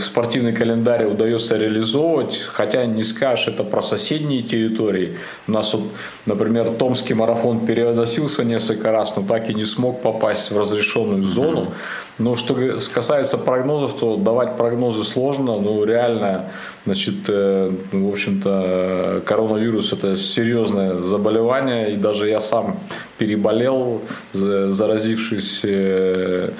[0.00, 5.18] спортивный календарь удается реализовывать, хотя не скажешь это про соседние территории.
[5.46, 5.84] У нас, вот,
[6.26, 11.72] например, Томский марафон переносился несколько раз, но так и не смог попасть в разрешенную зону.
[12.18, 12.54] Но что
[12.92, 16.50] касается прогнозов, то давать прогнозы сложно, ну реально,
[16.84, 22.78] значит, э, ну, в общем-то, коронавирус это серьезное заболевание, и даже я сам
[23.16, 24.02] переболел,
[24.34, 26.50] за- заразившись э,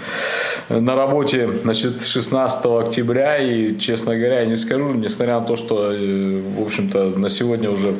[0.70, 5.82] на работе, значит, 16 октября, и, честно говоря, я не скажу, несмотря на то, что,
[5.84, 7.92] э, в общем-то, на сегодня уже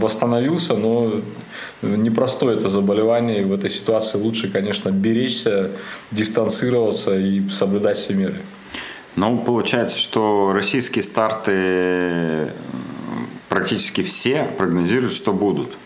[0.00, 1.20] восстановился, но
[1.82, 5.70] непростое это заболевание, и в этой ситуации лучше, конечно, беречься,
[6.10, 8.40] дистанцироваться и соблюдать все меры.
[9.14, 12.48] Ну, получается, что российские старты э,
[13.48, 15.76] практически все прогнозируют, что будут.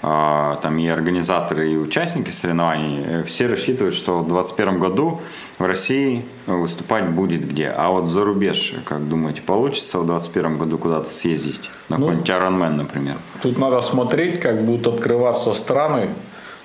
[0.00, 5.20] А, там и организаторы, и участники соревнований, э, все рассчитывают, что в 2021 году
[5.58, 7.68] в России выступать будет где.
[7.68, 11.68] А вот за рубеж, как думаете, получится в 2021 году куда-то съездить?
[11.88, 13.16] На Ну, какой-нибудь Ironman, например.
[13.42, 16.10] Тут надо смотреть, как будут открываться страны.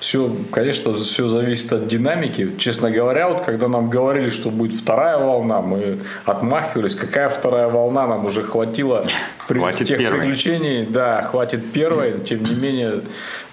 [0.03, 2.51] Все, конечно, все зависит от динамики.
[2.57, 6.93] Честно говоря, вот когда нам говорили, что будет вторая волна, мы отмахивались.
[6.93, 8.05] Какая вторая волна?
[8.05, 9.05] Нам уже хватило
[9.47, 10.19] при- Хватит тех первой.
[10.19, 10.85] приключений.
[10.85, 12.19] Да, хватит первой.
[12.19, 12.99] Тем не менее,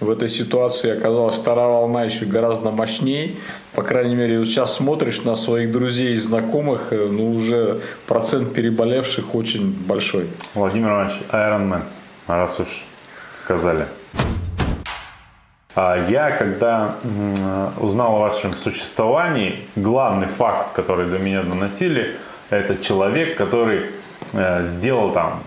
[0.01, 3.36] в этой ситуации оказалась вторая волна еще гораздо мощнее.
[3.76, 8.55] По крайней мере, вот сейчас смотришь на своих друзей и знакомых, э, ну уже процент
[8.55, 10.26] переболевших очень большой.
[10.57, 11.82] Владимир Иванович, Iron Man,
[12.26, 12.82] раз уж
[13.34, 13.86] сказали.
[15.75, 16.97] А Я, когда
[17.79, 22.16] узнал о вашем существовании, главный факт, который до меня доносили,
[22.51, 23.87] это человек, который
[24.33, 25.45] э, сделал там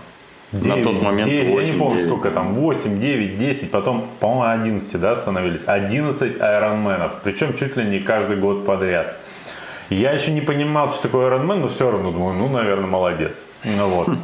[0.52, 4.62] На тот момент я не 8, помню 9, сколько там, 8, 9, 10, потом, по-моему,
[4.62, 5.62] 11, да, становились.
[5.66, 9.16] 11 айронменов, причем чуть ли не каждый год подряд.
[9.90, 13.44] Я еще не понимал, что такое айронмен, но все равно думаю, ну, наверное, молодец.
[13.64, 14.08] Ну вот.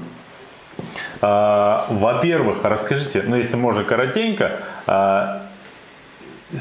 [1.20, 5.39] А, Во-первых, расскажите, ну если можно коротенько, а,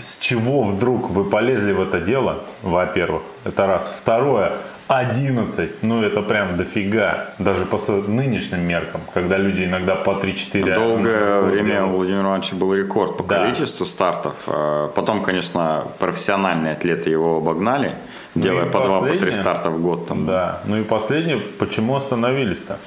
[0.02, 3.92] с чего вдруг вы полезли в это дело, во-первых, это раз.
[4.02, 4.54] Второе,
[4.88, 7.78] 11, ну это прям дофига, даже по
[8.08, 11.98] нынешним меркам, когда люди иногда по 3-4 Долгое ну, время у.
[11.98, 13.36] Владимира Ивановича был рекорд по Да.
[13.44, 14.34] количеству стартов.
[14.48, 17.94] Э, Потом, конечно, профессиональные атлеты его обогнали,
[18.34, 19.42] делая и по два, по три последнее.
[19.42, 20.08] старта в год.
[20.08, 20.26] Там.
[20.26, 22.80] Да, ну и последнее, почему остановились-то?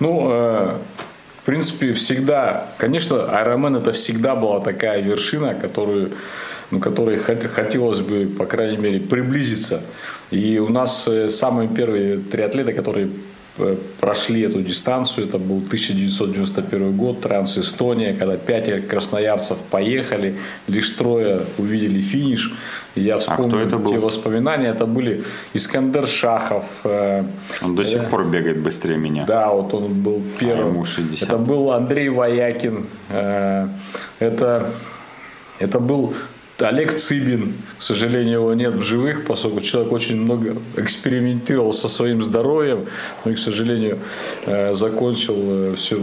[0.00, 0.78] Ну, э,
[1.46, 6.12] принципе, всегда, конечно, Ironman это всегда была такая вершина, которую,
[6.70, 9.82] ну, которой хот- хотелось бы, по крайней мере, приблизиться.
[10.30, 13.10] И у нас э, самые первые триатлеты, которые
[14.00, 20.34] прошли эту дистанцию, это был 1991 год, Транс Эстония, когда пять красноярцев поехали,
[20.68, 22.54] лишь трое увидели финиш.
[22.94, 23.92] И я вспомнил кто это был?
[23.92, 25.22] те воспоминания, это были
[25.54, 27.24] Искандер Шахов, э,
[27.62, 29.24] Он до сих пор бегает быстрее меня.
[29.26, 30.74] да, вот он был первым.
[30.74, 31.28] ему 60.
[31.28, 32.86] Это был Андрей Воякин.
[33.10, 33.68] э,
[34.18, 34.70] Это,
[35.58, 36.14] это был
[36.58, 37.54] Олег Цыбин.
[37.78, 42.86] К сожалению, его нет в живых, поскольку человек очень много экспериментировал со своим здоровьем,
[43.24, 43.98] но и, к сожалению,
[44.46, 45.98] э, закончил все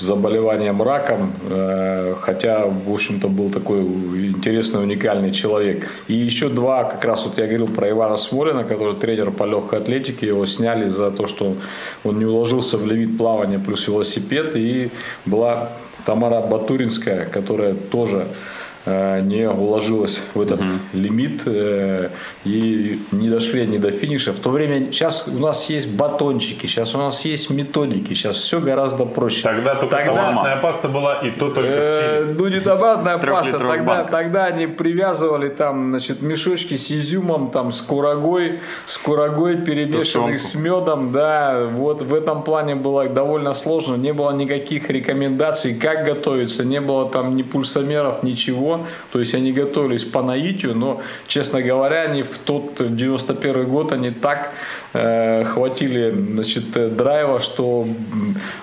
[0.00, 5.86] заболеванием раком, э, хотя, в общем-то, был такой интересный, уникальный человек.
[6.08, 9.80] И еще два, как раз вот я говорил про Ивана Смолина, который тренер по легкой
[9.80, 11.56] атлетике, его сняли за то, что
[12.02, 14.90] он не уложился в лимит плавания плюс велосипед, и
[15.26, 15.70] была
[16.04, 20.60] Тамара Батуринская, которая тоже э, не уложилась в этот
[20.92, 22.10] лимит э,
[22.44, 24.32] и не дошли они до финиша.
[24.32, 28.60] В то время сейчас у нас есть батончики, сейчас у нас есть методики, сейчас все
[28.60, 29.42] гораздо проще.
[29.42, 32.36] Тогда только томатная паста была, и то только в Э, Чили.
[32.38, 33.58] Ну, не томатная паста.
[33.58, 34.10] Тогда, банк.
[34.10, 40.38] тогда они привязывали там, значит, мешочки с изюмом, там, с курагой, с курагой, перемешанной Тушенку.
[40.38, 41.68] с медом, да.
[41.72, 43.96] Вот в этом плане было довольно сложно.
[43.96, 46.64] Не было никаких рекомендаций, как готовиться.
[46.64, 48.79] Не было там ни пульсомеров, ничего.
[49.12, 54.10] То есть они готовились по наитию, но, честно говоря, они в тот 91 год, они
[54.10, 54.50] так
[54.92, 57.84] э, хватили, значит, э, драйва, что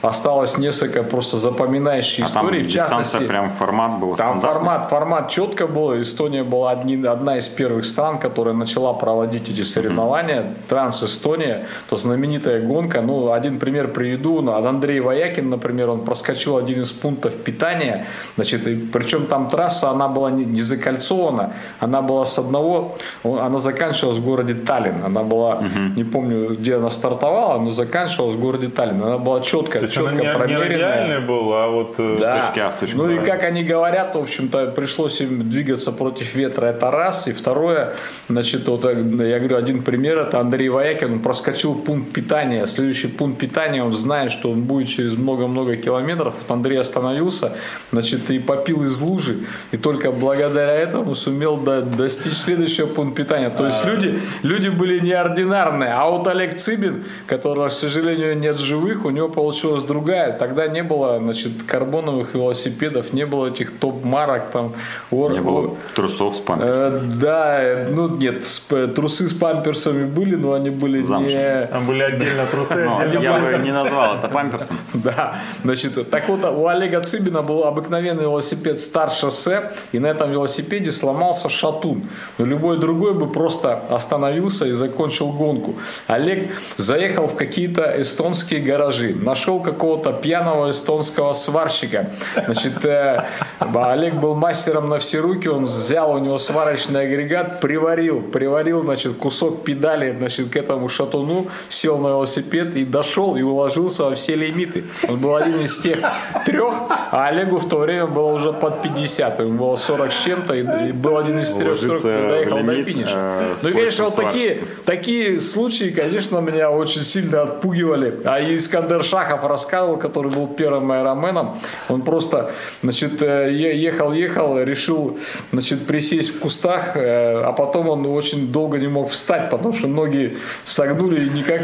[0.02, 2.64] осталось несколько просто запоминающих А там историй.
[2.64, 6.02] В дистанция, частности, прям формат был там формат, формат четко был.
[6.02, 10.54] Эстония была одни- одна из первых стран, которая начала проводить эти соревнования.
[10.68, 13.02] Транс Эстония, то знаменитая гонка.
[13.02, 14.42] Ну, один пример приведу.
[14.42, 18.06] Ну, Андрей Воякин, например, он проскочил один из пунктов питания.
[18.36, 23.40] Значит, и, причем там трасса, она была не, не закольцована, она была с одного, он-
[23.40, 25.04] она заканчивалась в городе Таллин.
[25.06, 25.64] Она была,
[25.96, 29.04] не помню, где она стартовала, но заканчивалась в городе Таллин.
[29.04, 30.70] Она была четко, То есть она четко не, не промеренная.
[30.70, 31.96] радиальный был, а вот...
[32.00, 32.42] э, Да.
[32.42, 33.26] точки А в точку Ну и Б.
[33.26, 36.68] как они говорят, в общем-то, пришлось им двигаться против ветра.
[36.68, 37.28] Это раз.
[37.28, 37.94] И второе,
[38.30, 38.92] значит, вот э,
[39.30, 42.66] я говорю, один пример, это Андрей Воякин, он проскочил пункт питания.
[42.68, 46.36] Следующий пункт питания, он знает, что он будет через много-много километров.
[46.40, 47.54] Вот Андрей остановился,
[47.92, 49.38] значит, и попил из лужи.
[49.72, 53.50] И только благодаря этому сумел до- достичь следующего пункта питания.
[53.50, 55.94] То есть люди, люди были неординарные.
[55.94, 60.34] А вот Олег Цыбин, которого, к сожалению, нет живых, у него получилась другая.
[60.38, 64.74] Тогда не было, значит, карбоновых велосипедов, не было этих топ-марок там.
[65.10, 66.94] ор- Не было трусов с памперсом.
[66.96, 71.62] Э, да, э, ну нет, с- п- трусы с памперсами были, но они были Замшевые.
[71.62, 71.68] не...
[71.68, 74.78] Там были отдельно трусы, Но отдельно я бы не назвал это памперсом.
[74.94, 80.32] Да, значит, так вот, у Олега Цыбина был обыкновенный велосипед Стар шоссе, и на этом
[80.32, 82.10] велосипеде сломался шатун.
[82.38, 85.76] Но любой другой бы просто остановился и закончил гонку.
[86.08, 92.10] Олег заехал в какие-то эстонские гаражи, нашел какого-то пьяного эстонского сварщика.
[92.46, 93.26] Значит, э,
[93.60, 99.18] Олег был мастером на все руки, он взял у него сварочный агрегат, приварил, приварил, значит,
[99.18, 104.36] кусок педали, значит, к этому шатуну, сел на велосипед и дошел и уложился во все
[104.36, 104.84] лимиты.
[105.08, 106.00] Он был один из тех
[106.46, 106.74] трех,
[107.12, 110.92] а Олегу в то время было уже под 50, ему было 40 с чем-то, и,
[110.92, 113.14] был один из трех, кто доехал до финиша.
[113.16, 118.22] Э, ну и, конечно, вот такие, такие случаи, конечно, меня очень сильно отпугивали.
[118.24, 121.58] А Искандер Шахов рассказывал, который был первым аэроменом,
[121.90, 122.52] он просто,
[122.84, 125.20] значит, ехал-ехал, э, решил,
[125.52, 129.88] значит, присесть в кустах, э, а потом он очень долго не мог встать, потому что
[129.88, 131.62] ноги согнули и никак...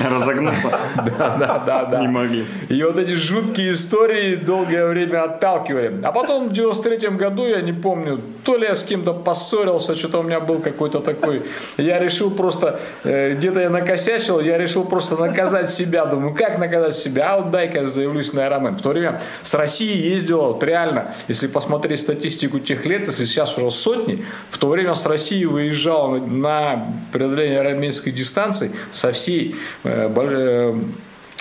[0.00, 0.70] Разогнуться.
[1.18, 2.00] Да, да, да, да.
[2.00, 2.44] Не могли.
[2.68, 6.00] И вот эти жуткие истории долгое время отталкивали.
[6.02, 10.20] А потом в 93 году, я не помню, то ли я с кем-то поссорился, что-то
[10.20, 11.42] у меня был какой-то такой...
[11.76, 12.80] Я решил просто...
[13.04, 16.06] Э, где-то я накосячил, я решил просто наказать себя.
[16.06, 17.34] Думаю, как наказать себя?
[17.34, 18.76] А вот дай-ка я заявлюсь на Аэромен.
[18.76, 23.56] В то время с России ездило, вот реально, если посмотреть статистику тех лет, если сейчас
[23.58, 30.10] уже сотни, в то время с России выезжало на преодоление аэроменской дистанции со всей э,
[30.14, 30.74] э,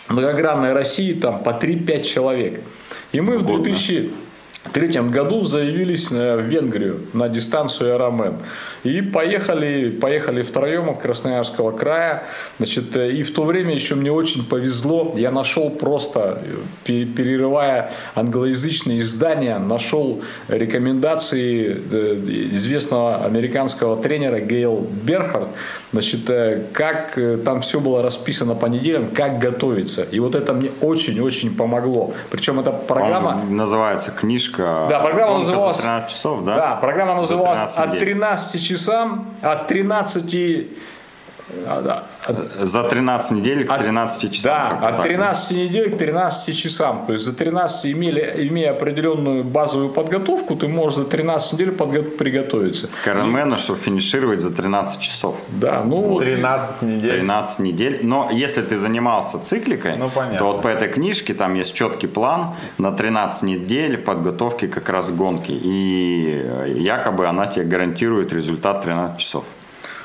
[0.10, 2.62] многогранной России там по 3-5 человек.
[3.12, 4.12] И мы в 2000
[4.72, 8.38] третьем году заявились э, в Венгрию на дистанцию Аэромен.
[8.84, 12.24] И поехали, поехали втроем от Красноярского края.
[12.60, 15.14] Значит, э, и в то время еще мне очень повезло.
[15.18, 16.42] Я нашел просто,
[16.88, 21.74] э, перерывая англоязычные издания, нашел рекомендации
[22.54, 25.50] известного американского тренера Гейл Берхард.
[25.92, 26.30] Значит,
[26.72, 30.04] как там все было расписано по неделям, как готовиться.
[30.04, 32.14] И вот это мне очень-очень помогло.
[32.32, 33.44] Причем эта программа...
[33.44, 34.88] Называется книжка гонка.
[34.90, 35.78] Да, программа называлась...
[35.78, 36.56] 13 часов, да?
[36.56, 40.68] Да, программа называлась 13 от 13 часам, от 13
[42.60, 44.80] за 13 недель к 13 часам.
[44.80, 45.58] Да, от 13 так.
[45.58, 47.06] недель к 13 часам.
[47.06, 52.18] То есть за 13, имели, имея определенную базовую подготовку, ты можешь за 13 недель подго-
[52.18, 52.90] приготовиться.
[53.04, 55.36] К Ironman, чтобы финишировать за 13 часов.
[55.50, 57.10] Да, ну 13 недель.
[57.12, 58.00] 13 недель.
[58.04, 62.56] Но если ты занимался цикликой, ну, то вот по этой книжке там есть четкий план
[62.78, 65.52] на 13 недель подготовки как раз гонки.
[65.52, 66.44] И
[66.78, 69.44] якобы она тебе гарантирует результат 13 часов.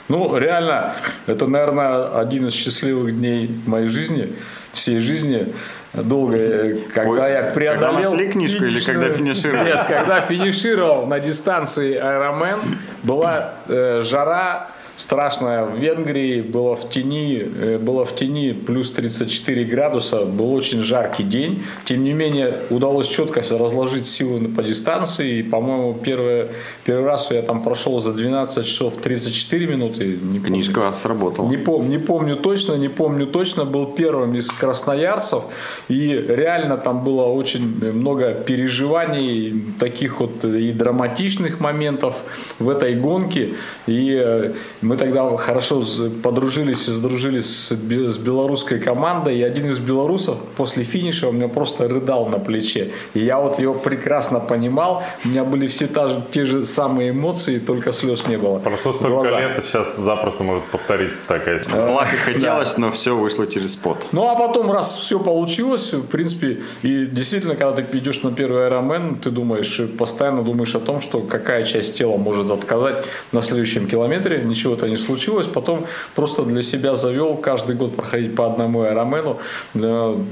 [0.08, 0.94] Ну, реально,
[1.26, 4.34] это, наверное, один из счастливых дней моей жизни,
[4.72, 5.54] всей жизни.
[5.92, 7.92] Долго, когда Ой, я преодолел...
[7.92, 9.64] Когда нашли книжку или когда финишировал?
[9.64, 12.58] Нет, когда финишировал на дистанции Ironman,
[13.02, 14.68] была э, жара,
[14.98, 20.82] страшное в Венгрии, было в тени, э, было в тени плюс 34 градуса, был очень
[20.82, 21.62] жаркий день.
[21.84, 25.38] Тем не менее, удалось четко разложить силы по дистанции.
[25.38, 26.48] И, по-моему, первый,
[26.84, 30.18] первый раз я там прошел за 12 часов 34 минуты.
[30.20, 31.48] Не Книжка помню, сработала.
[31.48, 33.64] Не, пом, не помню точно, не помню точно.
[33.64, 35.44] Был первым из красноярцев.
[35.88, 42.16] И реально там было очень много переживаний, таких вот и драматичных моментов
[42.58, 43.54] в этой гонке.
[43.86, 44.52] И э,
[44.88, 45.84] мы тогда хорошо
[46.22, 51.88] подружились и сдружились с, белорусской командой, и один из белорусов после финиша у меня просто
[51.88, 52.92] рыдал на плече.
[53.12, 57.10] И я вот его прекрасно понимал, у меня были все та же, те же самые
[57.10, 58.60] эмоции, только слез не было.
[58.60, 59.40] Прошло столько Глаза.
[59.40, 61.92] лет, сейчас запросто может повториться такая история.
[61.92, 62.80] Плакать хотелось, да.
[62.80, 63.98] но все вышло через пот.
[64.12, 68.64] Ну, а потом, раз все получилось, в принципе, и действительно, когда ты идешь на первый
[68.64, 73.86] аэромен, ты думаешь, постоянно думаешь о том, что какая часть тела может отказать на следующем
[73.86, 75.46] километре, ничего это не случилось.
[75.46, 79.38] Потом просто для себя завел каждый год проходить по одному аэромену,
[79.74, 80.24] ну,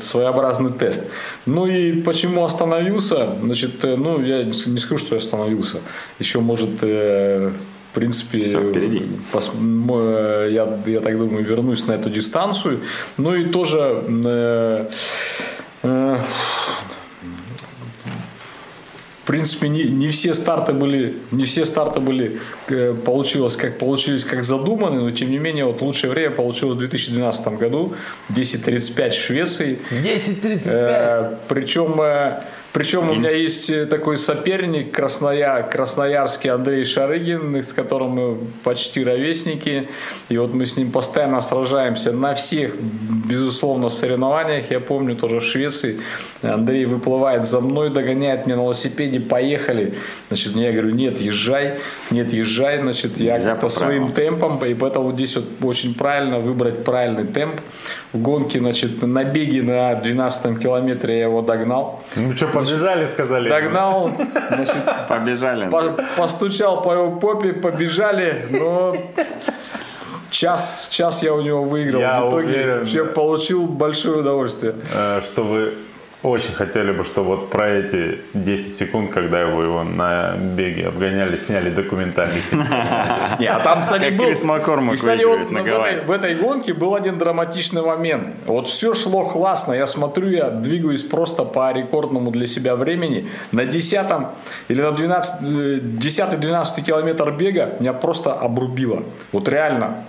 [0.00, 1.08] своеобразный тест.
[1.46, 3.36] Ну и почему остановился?
[3.42, 5.78] Значит, э, ну, я не скажу, что я остановился.
[6.18, 7.52] Еще, может, э,
[7.92, 8.40] в принципе,
[9.32, 12.80] Пос, э, я, я так думаю, вернусь на эту дистанцию.
[13.16, 14.90] Ну и тоже э,
[15.82, 16.20] э,
[19.26, 24.22] в принципе, не, не все старты были, не все старты были, э, получилось, как получились,
[24.22, 27.96] как задуманы, но тем не менее, вот лучшее время получилось в 2012 году,
[28.30, 29.80] 10.35 в Швеции.
[29.90, 30.62] 10.35?
[30.66, 32.40] Э, причем э,
[32.76, 39.02] причем у меня есть э, такой соперник Красноя, красноярский Андрей Шарыгин, с которым мы почти
[39.02, 39.88] ровесники.
[40.28, 44.70] И вот мы с ним постоянно сражаемся на всех, безусловно, соревнованиях.
[44.70, 46.00] Я помню тоже в Швеции.
[46.42, 49.94] Андрей выплывает за мной, догоняет меня на велосипеде, поехали.
[50.28, 51.78] Значит, я говорю, нет, езжай,
[52.10, 52.82] нет, езжай.
[52.82, 57.58] Значит, я Нельзя по своим темпам, и поэтому здесь вот очень правильно выбрать правильный темп.
[58.12, 62.02] В гонке, значит, на беге на 12 километре я его догнал.
[62.16, 63.48] Ну, что, Побежали, сказали.
[63.48, 64.10] Догнал,
[64.48, 64.74] значит,
[65.08, 65.68] Побежали.
[65.70, 68.96] по- постучал по его попе, побежали, но
[70.30, 72.00] час, час я у него выиграл.
[72.00, 72.86] Я В итоге уверен.
[72.86, 74.74] чем получил большое удовольствие.
[74.94, 75.74] Э, Что вы
[76.30, 81.36] очень хотели бы, чтобы вот про эти 10 секунд, когда его, его на беге обгоняли,
[81.36, 82.62] сняли документальный фильм.
[83.38, 84.26] Не, а там, кстати, был...
[84.26, 88.34] Крис Маккормак в, этой, гонке был один драматичный момент.
[88.46, 89.72] Вот все шло классно.
[89.74, 93.28] Я смотрю, я двигаюсь просто по рекордному для себя времени.
[93.52, 93.96] На 10
[94.68, 95.44] или на 12, э,
[95.80, 99.02] 10-12 километр бега меня просто обрубило.
[99.32, 100.04] Вот реально.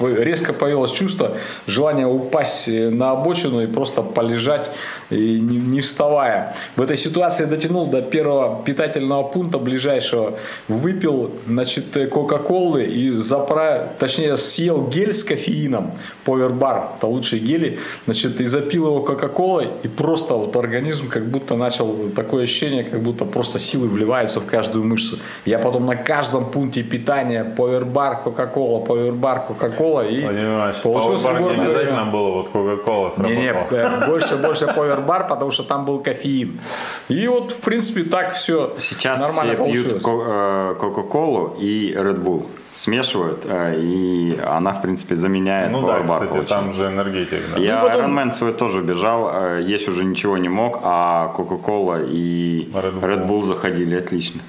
[0.00, 1.36] Резко появилось чувство,
[1.68, 4.70] желание упасть э, на обочину и просто полежать,
[5.10, 6.54] и не, не вставая.
[6.74, 10.36] В этой ситуации дотянул до первого питательного пункта ближайшего,
[10.66, 15.92] выпил значит, э, кока-колы и заправил, точнее съел гель с кофеином,
[16.24, 21.54] повербар, это лучшие гели, значит, и запил его кока-колой, и просто вот организм как будто
[21.54, 25.18] начал, такое ощущение, как будто просто силы вливаются в каждую мышцу.
[25.44, 31.38] Я потом на каждом пункте питания повербар, кока-кола, повербар, кока-кола, и Владимир Иванович, получился Power
[31.40, 33.78] Bar не обязательно было вот Кока-Кола Не-не, сработал.
[33.78, 36.60] э, больше, больше повербар, потому что там был кофеин.
[37.08, 40.02] И вот, в принципе, так все Сейчас нормально все пьют получилось.
[40.04, 42.46] ко- э, Кока-Колу и Red Bull.
[42.72, 46.54] Смешивают, э, и она, в принципе, заменяет Ну да, Power Bar, кстати, получается.
[46.54, 47.40] там же энергетик.
[47.54, 47.60] да.
[47.60, 52.00] Я Ну, потом- Ironman свой тоже бежал, э, есть уже ничего не мог, а Кока-Кола
[52.04, 53.02] и Red Bull.
[53.02, 54.40] Red Bull заходили отлично.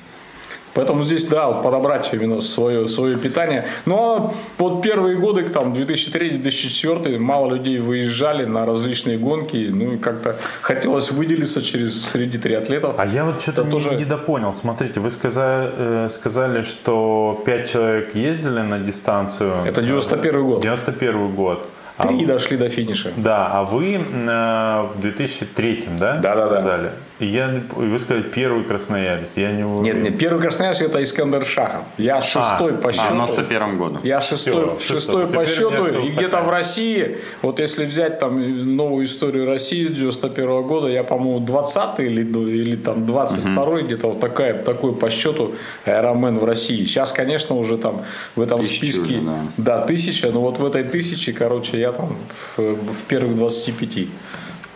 [0.76, 3.65] Поэтому здесь, да, подобрать именно свое, свое питание.
[3.86, 9.69] Но вот первые годы, там, 2003-2004, мало людей выезжали на различные гонки.
[9.71, 12.93] Ну, и как-то хотелось выделиться через среди триатлетов.
[12.97, 14.53] А я вот что-то не, тоже- недопонял.
[14.53, 19.53] Смотрите, вы сказали, э, сказали, что 5 человек ездили на дистанцию.
[19.65, 20.61] Это 91 год.
[20.61, 21.69] 91 год.
[21.97, 23.13] А Три дошли до финиша.
[23.15, 26.17] Да, а вы э, в 2003, да?
[26.17, 26.49] Да-да-да.
[26.61, 26.88] Сказали?
[26.88, 29.30] И я, вы сказали первый красноярец.
[29.36, 31.84] Я не Нет, нет, первый красноярск это Искандер Шахов.
[31.97, 33.13] Я шестой по В счету.
[33.13, 33.99] 91 году.
[34.03, 39.05] Я шестой, Всё, шестой по счету, и где-то в России, вот если взять там новую
[39.05, 44.61] историю России с 91 года, я, по-моему, 20 или, или там 22 где-то вот такая,
[44.61, 45.55] такой по счету
[45.86, 46.86] Ironman в России.
[46.86, 48.03] Сейчас, конечно, уже там
[48.36, 49.41] в этом Тысячи списке, уже, да.
[49.57, 52.18] да, тысяча, но вот в этой тысяче, короче, я там
[52.57, 54.07] в, в первых 25.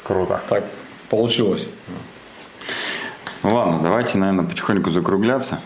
[0.03, 0.39] Круто.
[0.47, 0.63] Так
[1.09, 1.67] получилось.
[3.43, 5.59] Ну ладно, давайте, наверное, потихоньку закругляться.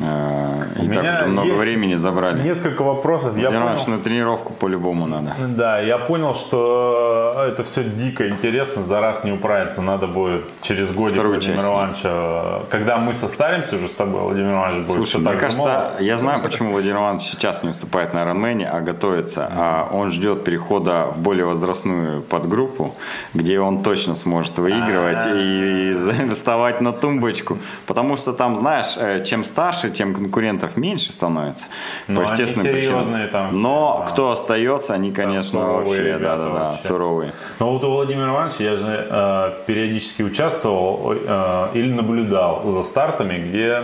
[0.00, 2.42] Э, У И так меня уже много времени забрали.
[2.42, 3.36] Несколько вопросов.
[3.36, 5.34] Я Владимир понял, Иванович, на тренировку по-любому надо.
[5.48, 9.82] да, я понял, что это все дико интересно, за раз не управиться.
[9.82, 11.72] Надо будет через годик Вторую Владимира часть.
[11.72, 16.00] Ивановича, когда мы состаримся уже с тобой, Владимир Иванович будет Слушай, мне кажется, молод.
[16.00, 19.48] я знаю, почему Владимир Иванович сейчас не выступает на Ironman, а готовится.
[19.50, 22.94] А Он ждет перехода в более возрастную подгруппу,
[23.34, 27.58] где он точно сможет выигрывать и и вставать на тумбочку.
[27.86, 31.66] Потому что там, знаешь, э, чем старше, тем конкурентов меньше становится.
[32.06, 33.28] Но по они естественным причинам.
[33.30, 34.10] там все, Но да.
[34.12, 36.88] кто остается, они, конечно, вообще, ребята да-да-да, вообще.
[36.88, 37.32] суровые.
[37.58, 43.38] Но вот у Владимира Ивановича я же э, периодически участвовал э, или наблюдал за стартами,
[43.38, 43.82] где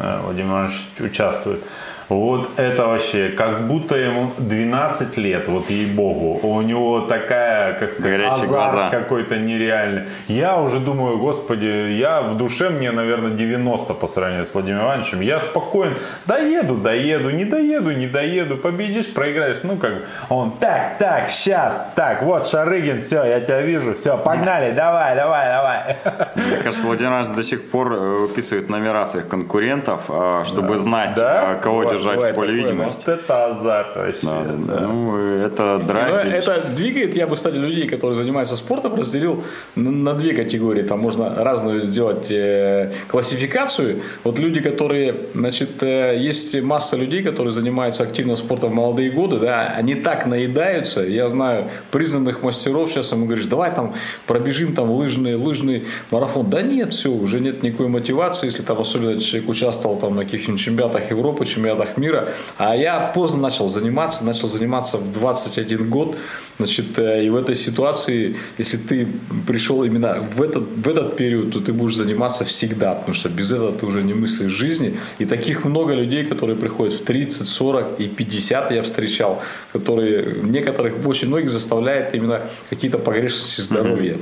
[0.00, 1.62] э, Владимир Иванович участвует.
[2.08, 6.38] Вот это вообще, как будто ему 12 лет, вот ей-богу.
[6.46, 8.90] У него такая, как сказать, азарт глаза.
[8.90, 10.02] какой-то нереальный.
[10.28, 11.66] Я уже думаю, господи,
[11.98, 15.20] я в душе мне, наверное, 90 по сравнению с Владимиром Ивановичем.
[15.20, 15.96] Я спокоен.
[16.26, 18.56] Доеду, доеду, не доеду, не доеду.
[18.56, 19.58] Победишь, проиграешь.
[19.64, 19.94] Ну, как.
[20.28, 25.46] Он, так, так, сейчас, так, вот Шарыгин, все, я тебя вижу, все, погнали, давай, давай,
[25.48, 25.96] давай.
[26.36, 31.14] Мне кажется, Владимир Иванович до сих пор э, выписывает номера своих конкурентов, э, чтобы знать,
[31.14, 31.54] Да?
[31.56, 33.02] э, кого Бывает- бывает в поле такое, видимости.
[33.06, 34.26] Вот это азарт вообще.
[34.26, 34.80] Да, да.
[34.80, 36.32] Ну, это Но драйв.
[36.32, 39.42] это двигает, я бы, кстати, людей, которые занимаются спортом, разделил
[39.74, 40.82] на, на две категории.
[40.82, 44.02] Там можно разную сделать э, классификацию.
[44.24, 49.38] Вот люди, которые, значит, э, есть масса людей, которые занимаются активно спортом в молодые годы,
[49.38, 51.02] да, они так наедаются.
[51.02, 53.94] Я знаю признанных мастеров, сейчас ему говоришь, давай там
[54.26, 56.50] пробежим там лыжный, лыжный марафон.
[56.50, 60.60] Да нет, все, уже нет никакой мотивации, если там особенно человек участвовал там на каких-нибудь
[60.60, 62.28] чемпионатах Европы, чемпионатах мира.
[62.58, 66.16] А я поздно начал заниматься, начал заниматься в 21 год.
[66.58, 69.08] Значит, э, и в этой ситуации, если ты
[69.46, 73.52] пришел именно в этот, в этот период, то ты будешь заниматься всегда, потому что без
[73.52, 74.98] этого ты уже не мыслишь жизни.
[75.18, 81.06] И таких много людей, которые приходят в 30, 40 и 50 я встречал, которые некоторых,
[81.06, 84.16] очень многих заставляет именно какие-то погрешности здоровья.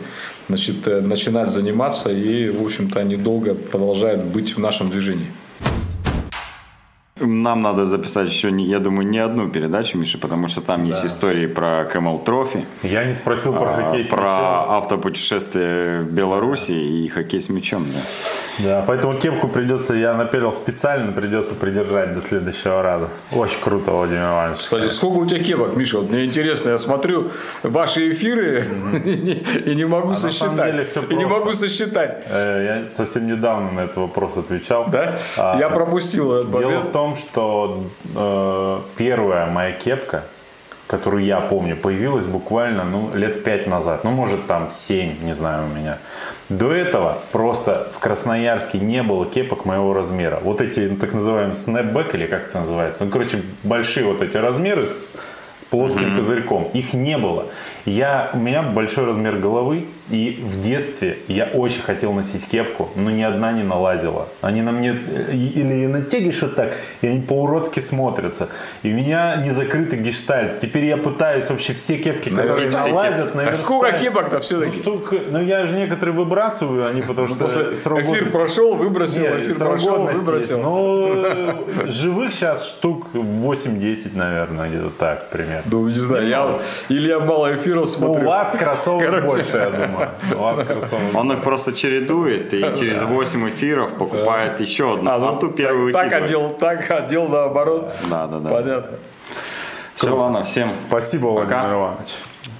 [0.48, 5.28] Значит, э, начинать заниматься и, в общем-то, они долго продолжают быть в нашем движении.
[7.20, 11.46] Нам надо записать еще, я думаю, не одну передачу, Миша, потому что там есть истории
[11.46, 14.72] про Camel Trophy, Я не спросил про а, хоккей с про мячом.
[14.78, 17.84] автопутешествие в Беларуси и хоккей с мячом.
[17.94, 18.00] Да.
[18.64, 23.08] Да, поэтому кепку придется, я наперил специально, придется придержать до следующего раза.
[23.32, 24.58] Очень круто, Владимир Иванович.
[24.58, 25.98] Кстати, сколько у тебя кепок, Миша?
[26.00, 27.30] Вот мне интересно, я смотрю
[27.62, 28.66] ваши эфиры
[29.66, 31.10] и не- могу А на самом деле сосчитать.
[31.12, 32.24] И не могу сосчитать.
[32.28, 34.88] Э, Я совсем недавно на этот вопрос отвечал.
[34.90, 35.16] Да?
[35.36, 36.84] А, Я пропустил этот Дело момент.
[36.86, 37.84] в том, что
[38.14, 40.24] э, первая моя кепка,
[40.86, 44.04] которую я помню, появилась буквально ну, лет пять назад.
[44.04, 45.98] Ну, может, там 7, не знаю, у меня.
[46.48, 50.40] До этого просто в Красноярске не было кепок моего размера.
[50.42, 53.04] Вот эти ну, так называемые снэпбэк, или как это называется?
[53.04, 55.16] Ну, короче, большие вот эти размеры с
[55.70, 56.70] плоским козырьком.
[56.72, 57.46] Их не было.
[57.84, 63.10] Я, у меня большой размер головы, и в детстве я очень хотел носить кепку, но
[63.10, 64.28] ни одна не налазила.
[64.42, 68.48] Они на мне э, или натягиваешь вот так, и они по-уродски смотрятся.
[68.82, 70.60] И у меня не закрытый гештальт.
[70.60, 73.60] Теперь я пытаюсь вообще все кепки, которые все налазят, А наверстать.
[73.64, 74.78] сколько кепок-то Ну, все-таки?
[74.80, 79.22] штук, ну я же некоторые выбрасываю, они потому что После срок эфир годности- прошел, выбросил,
[79.22, 80.56] нет, эфир срок прошел, годности выбросил.
[80.58, 80.64] есть.
[80.64, 85.62] Ну, живых сейчас штук 8-10, наверное, где-то так примерно.
[85.70, 88.26] Ну, не знаю, я или я мало эфиров У смотрю.
[88.26, 89.26] вас кроссовок Короче.
[89.26, 89.93] больше, я думаю.
[91.14, 95.50] Он их просто чередует и через 8 эфиров покупает еще одну, А, а, ну, ту
[95.50, 97.92] первую так одел, так одел наоборот.
[98.10, 98.50] Да, да, да.
[98.50, 98.98] Понятно.
[99.96, 101.72] Все, ладно, всем Спасибо, Владимир.
[101.72, 102.14] Иванович.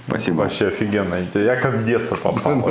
[0.07, 0.35] спасибо.
[0.43, 1.15] Вообще офигенно.
[1.33, 2.63] Я как в детство попал.